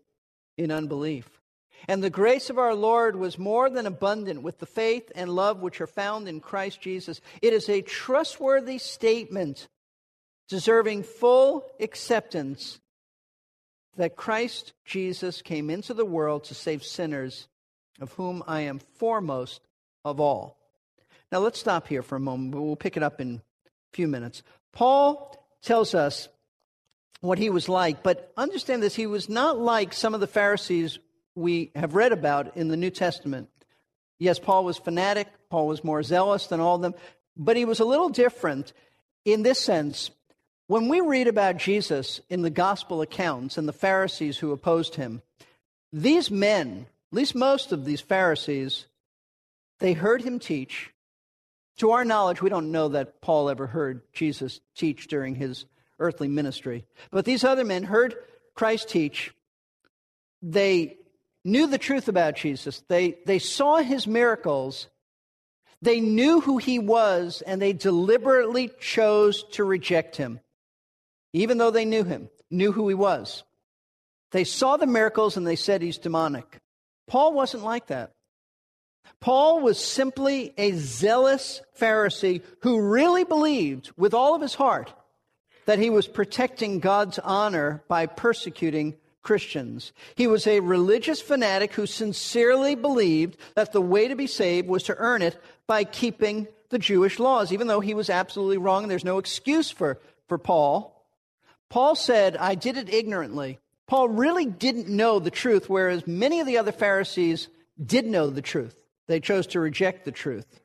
in 0.57 0.71
unbelief. 0.71 1.41
And 1.87 2.03
the 2.03 2.09
grace 2.09 2.49
of 2.49 2.57
our 2.57 2.75
Lord 2.75 3.15
was 3.15 3.37
more 3.37 3.69
than 3.69 3.85
abundant 3.85 4.41
with 4.41 4.59
the 4.59 4.65
faith 4.65 5.11
and 5.15 5.29
love 5.29 5.61
which 5.61 5.81
are 5.81 5.87
found 5.87 6.27
in 6.27 6.39
Christ 6.39 6.79
Jesus. 6.81 7.19
It 7.41 7.53
is 7.53 7.67
a 7.67 7.81
trustworthy 7.81 8.77
statement 8.77 9.67
deserving 10.47 11.03
full 11.03 11.65
acceptance 11.79 12.79
that 13.95 14.15
Christ 14.15 14.73
Jesus 14.85 15.41
came 15.41 15.69
into 15.69 15.93
the 15.93 16.05
world 16.05 16.45
to 16.45 16.53
save 16.53 16.83
sinners, 16.83 17.47
of 17.99 18.11
whom 18.13 18.43
I 18.47 18.61
am 18.61 18.79
foremost 18.79 19.61
of 20.03 20.19
all. 20.19 20.57
Now 21.31 21.39
let's 21.39 21.59
stop 21.59 21.87
here 21.87 22.01
for 22.01 22.15
a 22.15 22.19
moment, 22.19 22.51
but 22.51 22.61
we'll 22.61 22.75
pick 22.75 22.97
it 22.97 23.03
up 23.03 23.21
in 23.21 23.35
a 23.65 23.95
few 23.95 24.07
minutes. 24.07 24.43
Paul 24.73 25.37
tells 25.61 25.95
us 25.95 26.27
what 27.21 27.37
he 27.37 27.49
was 27.49 27.69
like, 27.69 28.03
but 28.03 28.33
understand 28.35 28.83
this, 28.83 28.95
he 28.95 29.07
was 29.07 29.29
not 29.29 29.57
like 29.57 29.93
some 29.93 30.13
of 30.13 30.19
the 30.19 30.27
Pharisees 30.27 30.99
we 31.35 31.71
have 31.75 31.95
read 31.95 32.11
about 32.11 32.57
in 32.57 32.67
the 32.67 32.77
New 32.77 32.89
Testament. 32.89 33.49
Yes, 34.19 34.39
Paul 34.39 34.65
was 34.65 34.77
fanatic, 34.77 35.27
Paul 35.49 35.67
was 35.67 35.83
more 35.83 36.03
zealous 36.03 36.47
than 36.47 36.59
all 36.59 36.75
of 36.75 36.81
them, 36.81 36.95
but 37.37 37.55
he 37.55 37.65
was 37.65 37.79
a 37.79 37.85
little 37.85 38.09
different 38.09 38.73
in 39.25 39.43
this 39.43 39.59
sense 39.59 40.11
when 40.67 40.87
we 40.87 41.01
read 41.01 41.27
about 41.27 41.57
Jesus 41.57 42.21
in 42.29 42.41
the 42.41 42.49
gospel 42.49 43.01
accounts 43.01 43.57
and 43.57 43.67
the 43.67 43.73
Pharisees 43.73 44.37
who 44.37 44.51
opposed 44.51 44.95
him, 44.95 45.21
these 45.91 46.31
men, 46.31 46.87
at 47.11 47.15
least 47.15 47.35
most 47.35 47.71
of 47.71 47.85
these 47.85 48.01
Pharisees, 48.01 48.85
they 49.79 49.93
heard 49.93 50.21
him 50.21 50.39
teach. 50.39 50.92
To 51.77 51.91
our 51.91 52.05
knowledge, 52.05 52.41
we 52.41 52.49
don't 52.49 52.71
know 52.71 52.89
that 52.89 53.21
Paul 53.21 53.49
ever 53.49 53.67
heard 53.67 54.01
Jesus 54.13 54.59
teach 54.75 55.07
during 55.07 55.35
his 55.35 55.65
earthly 55.99 56.27
ministry. 56.27 56.85
But 57.11 57.25
these 57.25 57.43
other 57.43 57.63
men 57.63 57.83
heard 57.83 58.15
Christ 58.53 58.89
teach. 58.89 59.33
They 60.41 60.97
knew 61.43 61.67
the 61.67 61.77
truth 61.77 62.07
about 62.07 62.35
Jesus. 62.35 62.83
They, 62.87 63.17
they 63.25 63.39
saw 63.39 63.77
his 63.77 64.05
miracles. 64.05 64.87
They 65.81 65.99
knew 65.99 66.41
who 66.41 66.57
he 66.57 66.79
was, 66.79 67.41
and 67.45 67.61
they 67.61 67.73
deliberately 67.73 68.69
chose 68.79 69.43
to 69.51 69.63
reject 69.63 70.15
him 70.15 70.39
even 71.33 71.57
though 71.57 71.71
they 71.71 71.85
knew 71.85 72.03
him, 72.03 72.29
knew 72.49 72.71
who 72.71 72.87
he 72.87 72.95
was. 72.95 73.43
They 74.31 74.43
saw 74.43 74.77
the 74.77 74.87
miracles 74.87 75.35
and 75.35 75.45
they 75.45 75.55
said 75.55 75.81
he's 75.81 75.97
demonic. 75.97 76.59
Paul 77.07 77.33
wasn't 77.33 77.63
like 77.63 77.87
that. 77.87 78.12
Paul 79.19 79.61
was 79.61 79.79
simply 79.79 80.53
a 80.57 80.73
zealous 80.73 81.61
Pharisee 81.79 82.41
who 82.59 82.81
really 82.81 83.23
believed 83.23 83.91
with 83.95 84.13
all 84.13 84.35
of 84.35 84.41
his 84.41 84.55
heart 84.55 84.93
that 85.65 85.79
he 85.79 85.89
was 85.89 86.07
protecting 86.07 86.79
God's 86.79 87.19
honor 87.19 87.83
by 87.87 88.05
persecuting 88.05 88.95
Christians. 89.21 89.93
He 90.15 90.27
was 90.27 90.45
a 90.45 90.59
religious 90.59 91.21
fanatic 91.21 91.73
who 91.73 91.85
sincerely 91.85 92.75
believed 92.75 93.37
that 93.55 93.71
the 93.71 93.81
way 93.81 94.09
to 94.09 94.15
be 94.15 94.27
saved 94.27 94.67
was 94.67 94.83
to 94.83 94.97
earn 94.97 95.21
it 95.21 95.41
by 95.65 95.85
keeping 95.85 96.47
the 96.69 96.79
Jewish 96.79 97.19
laws, 97.19 97.53
even 97.53 97.67
though 97.67 97.79
he 97.79 97.93
was 97.93 98.09
absolutely 98.09 98.57
wrong. 98.57 98.83
And 98.83 98.91
there's 98.91 99.05
no 99.05 99.19
excuse 99.19 99.71
for, 99.71 99.99
for 100.27 100.37
Paul. 100.37 101.01
Paul 101.69 101.95
said, 101.95 102.35
I 102.35 102.55
did 102.55 102.75
it 102.75 102.93
ignorantly. 102.93 103.59
Paul 103.87 104.09
really 104.09 104.45
didn't 104.45 104.89
know 104.89 105.19
the 105.19 105.31
truth, 105.31 105.69
whereas 105.69 106.05
many 106.05 106.41
of 106.41 106.47
the 106.47 106.57
other 106.57 106.71
Pharisees 106.71 107.47
did 107.83 108.05
know 108.05 108.29
the 108.29 108.41
truth. 108.41 108.82
They 109.07 109.19
chose 109.19 109.47
to 109.47 109.59
reject 109.59 110.05
the 110.05 110.11
truth. 110.11 110.61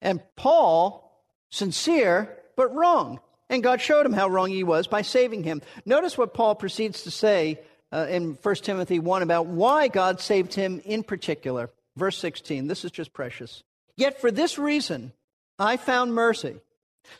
And 0.00 0.20
Paul, 0.36 1.24
sincere, 1.50 2.38
but 2.56 2.74
wrong. 2.74 3.20
And 3.48 3.62
God 3.62 3.80
showed 3.80 4.06
him 4.06 4.12
how 4.12 4.28
wrong 4.28 4.50
he 4.50 4.64
was 4.64 4.86
by 4.86 5.02
saving 5.02 5.42
him. 5.42 5.62
Notice 5.84 6.16
what 6.16 6.34
Paul 6.34 6.54
proceeds 6.54 7.02
to 7.02 7.10
say 7.10 7.60
uh, 7.92 8.06
in 8.08 8.38
1 8.40 8.54
Timothy 8.56 8.98
1 8.98 9.22
about 9.22 9.46
why 9.46 9.88
God 9.88 10.20
saved 10.20 10.54
him 10.54 10.80
in 10.84 11.02
particular. 11.02 11.70
Verse 11.96 12.16
16, 12.18 12.68
this 12.68 12.84
is 12.84 12.90
just 12.90 13.12
precious. 13.12 13.62
Yet 13.96 14.20
for 14.20 14.30
this 14.30 14.58
reason 14.58 15.12
I 15.58 15.76
found 15.76 16.14
mercy 16.14 16.60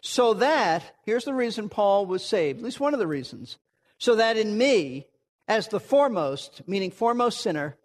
so 0.00 0.34
that, 0.34 0.96
here's 1.04 1.24
the 1.24 1.34
reason 1.34 1.68
Paul 1.68 2.06
was 2.06 2.24
saved, 2.24 2.58
at 2.58 2.64
least 2.64 2.80
one 2.80 2.94
of 2.94 3.00
the 3.00 3.06
reasons, 3.06 3.58
so 3.98 4.16
that 4.16 4.36
in 4.36 4.56
me, 4.56 5.06
as 5.48 5.68
the 5.68 5.80
foremost, 5.80 6.62
meaning 6.66 6.90
foremost 6.90 7.40
sinner, 7.40 7.76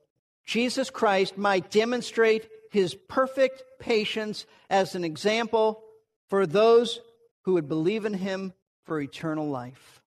Jesus 0.45 0.89
Christ 0.89 1.37
might 1.37 1.71
demonstrate 1.71 2.47
his 2.75 2.93
perfect 2.93 3.63
patience 3.79 4.45
as 4.69 4.95
an 4.95 5.05
example 5.05 5.81
for 6.29 6.45
those 6.45 6.99
who 7.45 7.53
would 7.53 7.69
believe 7.69 8.03
in 8.03 8.13
him 8.13 8.51
for 8.83 8.99
eternal 8.99 9.47
life. 9.47 10.01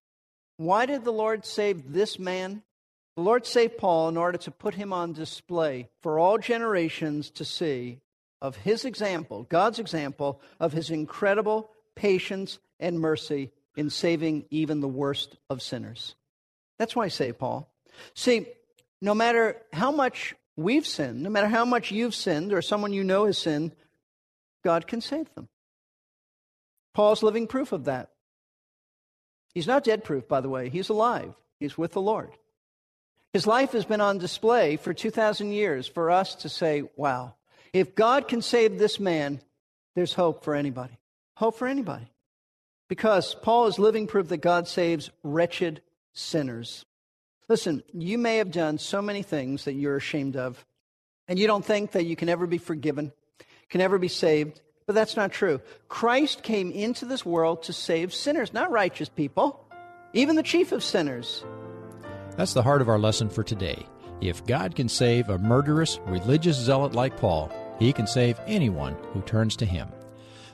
Why 0.57 0.85
did 0.85 1.03
the 1.03 1.11
Lord 1.11 1.47
save 1.47 1.91
this 1.91 2.19
man? 2.19 2.61
The 3.15 3.23
Lord 3.23 3.47
saved 3.47 3.79
Paul 3.79 4.07
in 4.09 4.17
order 4.17 4.37
to 4.37 4.51
put 4.51 4.75
him 4.75 4.93
on 4.93 5.13
display 5.13 5.89
for 6.03 6.19
all 6.19 6.37
generations 6.37 7.31
to 7.31 7.43
see 7.43 8.01
of 8.39 8.55
his 8.55 8.85
example, 8.85 9.47
God's 9.49 9.79
example 9.79 10.39
of 10.59 10.71
his 10.71 10.91
incredible 10.91 11.71
patience, 11.95 12.59
and 12.79 12.99
mercy 12.99 13.51
in 13.77 13.89
saving 13.89 14.45
even 14.51 14.79
the 14.79 14.87
worst 14.87 15.37
of 15.49 15.63
sinners. 15.63 16.13
That's 16.77 16.95
why 16.95 17.05
I 17.05 17.09
say, 17.09 17.33
Paul. 17.33 17.67
See, 18.13 18.45
no 19.01 19.15
matter 19.15 19.57
how 19.73 19.91
much 19.91 20.35
we've 20.59 20.85
sinned, 20.85 21.21
no 21.21 21.29
matter 21.29 21.47
how 21.47 21.65
much 21.65 21.91
you've 21.91 22.15
sinned 22.15 22.53
or 22.53 22.61
someone 22.61 22.93
you 22.93 23.03
know 23.03 23.25
has 23.25 23.37
sinned, 23.37 23.75
God 24.63 24.87
can 24.87 25.01
save 25.01 25.33
them. 25.35 25.47
Paul's 26.93 27.23
living 27.23 27.47
proof 27.47 27.71
of 27.71 27.85
that. 27.85 28.09
He's 29.53 29.67
not 29.67 29.83
dead 29.83 30.03
proof, 30.03 30.27
by 30.27 30.41
the 30.41 30.49
way. 30.49 30.69
He's 30.69 30.89
alive. 30.89 31.33
He's 31.59 31.77
with 31.77 31.93
the 31.93 32.01
Lord. 32.01 32.31
His 33.33 33.47
life 33.47 33.71
has 33.73 33.85
been 33.85 34.01
on 34.01 34.17
display 34.17 34.77
for 34.77 34.93
2,000 34.93 35.51
years 35.51 35.87
for 35.87 36.11
us 36.11 36.35
to 36.35 36.49
say, 36.49 36.83
wow, 36.95 37.35
if 37.73 37.95
God 37.95 38.27
can 38.27 38.41
save 38.41 38.77
this 38.77 38.99
man, 38.99 39.41
there's 39.95 40.13
hope 40.13 40.43
for 40.43 40.55
anybody 40.55 40.99
hope 41.39 41.57
for 41.57 41.67
anybody. 41.67 42.11
Because 42.89 43.33
Paul 43.33 43.67
is 43.67 43.79
living 43.79 44.07
proof 44.07 44.27
that 44.27 44.37
God 44.37 44.67
saves 44.67 45.09
wretched 45.23 45.81
sinners. 46.13 46.85
Listen, 47.49 47.81
you 47.93 48.19
may 48.19 48.37
have 48.37 48.51
done 48.51 48.77
so 48.77 49.01
many 49.01 49.23
things 49.23 49.65
that 49.65 49.73
you're 49.73 49.97
ashamed 49.97 50.35
of, 50.37 50.63
and 51.27 51.39
you 51.39 51.47
don't 51.47 51.65
think 51.65 51.91
that 51.91 52.05
you 52.05 52.15
can 52.15 52.29
ever 52.29 52.45
be 52.45 52.59
forgiven, 52.59 53.11
can 53.69 53.81
ever 53.81 53.97
be 53.97 54.07
saved, 54.07 54.61
but 54.85 54.93
that's 54.93 55.15
not 55.15 55.31
true. 55.31 55.59
Christ 55.87 56.43
came 56.43 56.71
into 56.71 57.05
this 57.05 57.25
world 57.25 57.63
to 57.63 57.73
save 57.73 58.13
sinners, 58.13 58.53
not 58.53 58.71
righteous 58.71 59.09
people, 59.09 59.65
even 60.13 60.35
the 60.35 60.43
chief 60.43 60.71
of 60.71 60.83
sinners. 60.83 61.43
That's 62.37 62.53
the 62.53 62.63
heart 62.63 62.81
of 62.81 62.89
our 62.89 62.99
lesson 62.99 63.29
for 63.29 63.43
today. 63.43 63.83
If 64.21 64.45
God 64.45 64.75
can 64.75 64.87
save 64.87 65.29
a 65.29 65.39
murderous, 65.39 65.99
religious 66.05 66.57
zealot 66.57 66.93
like 66.93 67.17
Paul, 67.17 67.51
he 67.79 67.93
can 67.93 68.05
save 68.05 68.39
anyone 68.45 68.95
who 69.13 69.21
turns 69.21 69.55
to 69.57 69.65
him. 69.65 69.89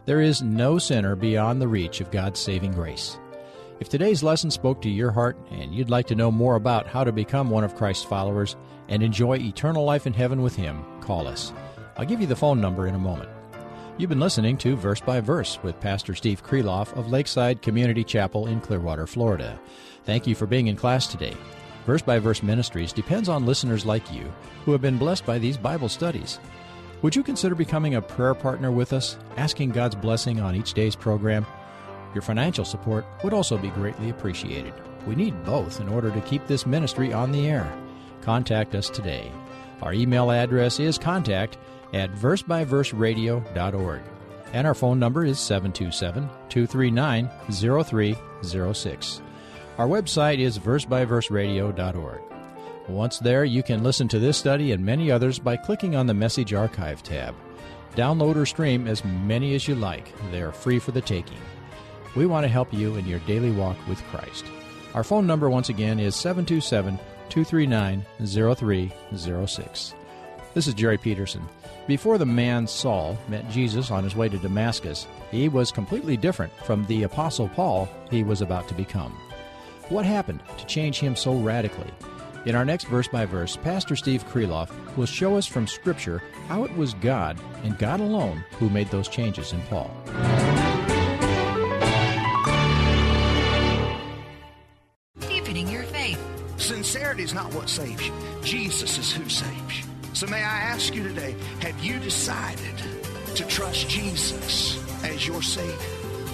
There 0.06 0.22
is 0.22 0.42
no 0.42 0.78
sinner 0.78 1.16
beyond 1.16 1.62
the 1.62 1.68
reach 1.68 2.00
of 2.00 2.12
God's 2.12 2.40
saving 2.40 2.72
grace. 2.72 3.18
If 3.78 3.90
today's 3.90 4.24
lesson 4.24 4.52
spoke 4.52 4.82
to 4.84 4.90
your 4.90 5.12
heart 5.12 5.38
and 5.52 5.76
you'd 5.76 5.90
like 5.90 6.08
to 6.08 6.16
know 6.16 6.32
more 6.32 6.56
about 6.56 6.88
how 6.88 7.04
to 7.04 7.12
become 7.12 7.50
one 7.50 7.66
of 7.66 7.76
Christ's 7.76 8.06
followers 8.06 8.56
and 8.88 9.04
enjoy 9.04 9.36
eternal 9.38 9.84
life 9.84 10.08
in 10.08 10.14
heaven 10.14 10.42
with 10.42 10.56
Him, 10.56 10.82
call 11.02 11.28
us. 11.28 11.52
I'll 11.98 12.06
give 12.06 12.22
you 12.22 12.28
the 12.28 12.38
phone 12.38 12.62
number 12.62 12.88
in 12.88 12.96
a 12.96 13.00
moment. 13.00 13.30
You've 13.98 14.10
been 14.10 14.22
listening 14.22 14.58
to 14.60 14.78
Verse 14.78 15.02
by 15.02 15.20
Verse 15.20 15.60
with 15.62 15.78
Pastor 15.82 16.16
Steve 16.16 16.42
Kreloff 16.42 16.98
of 16.98 17.12
Lakeside 17.12 17.62
Community 17.62 18.06
Chapel 18.06 18.48
in 18.48 18.62
Clearwater, 18.62 19.08
Florida. 19.08 19.60
Thank 20.06 20.26
you 20.26 20.36
for 20.36 20.46
being 20.46 20.68
in 20.68 20.78
class 20.78 21.08
today. 21.08 21.36
Verse 21.86 22.02
by 22.02 22.18
Verse 22.18 22.42
Ministries 22.42 22.94
depends 22.94 23.28
on 23.28 23.46
listeners 23.46 23.86
like 23.86 24.10
you 24.10 24.32
who 24.64 24.72
have 24.72 24.82
been 24.82 24.98
blessed 24.98 25.26
by 25.26 25.38
these 25.38 25.58
Bible 25.58 25.90
studies. 25.90 26.40
Would 27.02 27.14
you 27.14 27.24
consider 27.24 27.56
becoming 27.56 27.96
a 27.96 28.02
prayer 28.02 28.36
partner 28.36 28.72
with 28.72 28.94
us, 28.94 29.18
asking 29.36 29.72
God's 29.72 29.96
blessing 29.96 30.40
on 30.40 30.56
each 30.56 30.74
day's 30.74 30.96
program? 30.96 31.46
Your 32.16 32.22
financial 32.22 32.64
support 32.64 33.06
would 33.24 33.34
also 33.34 33.58
be 33.58 33.68
greatly 33.70 34.10
appreciated. 34.10 34.74
We 35.06 35.16
need 35.16 35.44
both 35.44 35.82
in 35.82 35.90
order 35.90 36.10
to 36.12 36.22
keep 36.22 36.48
this 36.48 36.66
ministry 36.66 37.12
on 37.12 37.34
the 37.34 37.48
air. 37.48 37.72
Contact 38.22 38.74
us 38.74 38.90
today. 38.90 39.30
Our 39.82 39.94
email 39.94 40.32
address 40.32 40.80
is 40.80 40.98
contact 40.98 41.58
at 41.94 42.14
versebyverseradio.org. 42.14 44.02
And 44.54 44.66
our 44.66 44.74
phone 44.74 44.98
number 44.98 45.26
is 45.26 45.40
727 45.40 46.30
239 46.48 47.30
0306. 47.52 49.22
Our 49.78 49.88
website 49.88 50.40
is 50.40 50.58
versebyverseradio.org. 50.58 52.22
Once 52.88 53.20
there, 53.20 53.44
you 53.44 53.62
can 53.62 53.84
listen 53.84 54.08
to 54.08 54.20
this 54.20 54.38
study 54.38 54.72
and 54.72 54.86
many 54.86 55.12
others 55.12 55.38
by 55.38 55.58
clicking 55.58 55.98
on 55.98 56.08
the 56.08 56.14
Message 56.14 56.54
Archive 56.54 57.04
tab. 57.04 57.36
Download 57.96 58.38
or 58.38 58.46
stream 58.46 58.88
as 58.88 59.04
many 59.04 59.54
as 59.56 59.68
you 59.68 59.76
like. 59.76 60.14
They 60.32 60.42
are 60.42 60.54
free 60.54 60.80
for 60.80 60.92
the 60.92 61.02
taking. 61.02 61.40
We 62.16 62.26
want 62.26 62.46
to 62.46 62.50
help 62.50 62.74
you 62.74 62.96
in 62.96 63.06
your 63.06 63.20
daily 63.20 63.52
walk 63.52 63.78
with 63.88 64.04
Christ. 64.06 64.46
Our 64.94 65.04
phone 65.04 65.28
number, 65.28 65.50
once 65.50 65.70
again, 65.70 66.00
is 66.00 66.16
727 66.16 66.98
239 67.30 68.06
0306. 68.26 69.94
This 70.54 70.68
is 70.68 70.74
Jerry 70.74 70.98
Peterson. 70.98 71.42
Before 71.88 72.18
the 72.18 72.26
man 72.26 72.66
Saul 72.66 73.18
met 73.28 73.50
Jesus 73.50 73.92
on 73.92 74.06
his 74.06 74.16
way 74.16 74.30
to 74.30 74.38
Damascus, 74.38 75.06
he 75.30 75.50
was 75.50 75.72
completely 75.72 76.16
different 76.16 76.54
from 76.64 76.86
the 76.86 77.04
Apostle 77.04 77.50
Paul 77.50 77.90
he 78.10 78.24
was 78.24 78.42
about 78.42 78.68
to 78.70 78.74
become. 78.74 79.12
What 79.90 80.06
happened 80.06 80.40
to 80.58 80.66
change 80.66 81.00
him 81.00 81.16
so 81.16 81.36
radically? 81.36 81.92
In 82.46 82.56
our 82.56 82.64
next 82.64 82.86
verse 82.86 83.08
by 83.08 83.26
verse, 83.26 83.58
Pastor 83.58 83.96
Steve 83.96 84.26
Kreloff 84.28 84.72
will 84.96 85.06
show 85.06 85.36
us 85.36 85.46
from 85.46 85.68
Scripture 85.68 86.24
how 86.48 86.64
it 86.64 86.76
was 86.78 86.94
God 86.96 87.38
and 87.64 87.78
God 87.78 88.00
alone 88.00 88.44
who 88.52 88.70
made 88.70 88.90
those 88.90 89.10
changes 89.10 89.52
in 89.52 89.62
Paul. 89.64 89.92
Is 97.26 97.34
not 97.34 97.52
what 97.56 97.68
saves 97.68 98.08
you, 98.08 98.14
Jesus 98.44 99.00
is 99.00 99.12
who 99.12 99.28
saves 99.28 99.80
you. 99.80 99.86
So 100.14 100.28
may 100.28 100.44
I 100.44 100.60
ask 100.60 100.94
you 100.94 101.02
today 101.02 101.36
have 101.60 101.78
you 101.84 102.00
decided 102.00 102.78
to 103.36 103.44
trust 103.48 103.90
Jesus 103.90 104.78
as 105.04 105.28
your 105.28 105.42
Savior? 105.42 105.76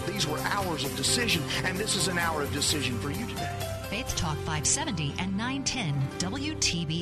These 0.05 0.27
were 0.27 0.39
hours 0.39 0.83
of 0.83 0.93
decision, 0.97 1.43
and 1.63 1.77
this 1.77 1.95
is 1.95 2.09
an 2.09 2.17
hour 2.17 2.41
of 2.41 2.51
decision 2.51 2.99
for 2.99 3.09
you 3.09 3.25
today. 3.25 3.57
Faith 3.89 4.13
Talk 4.17 4.35
570 4.39 5.15
and 5.17 5.35
910 5.37 5.95
WTB. 6.19 7.01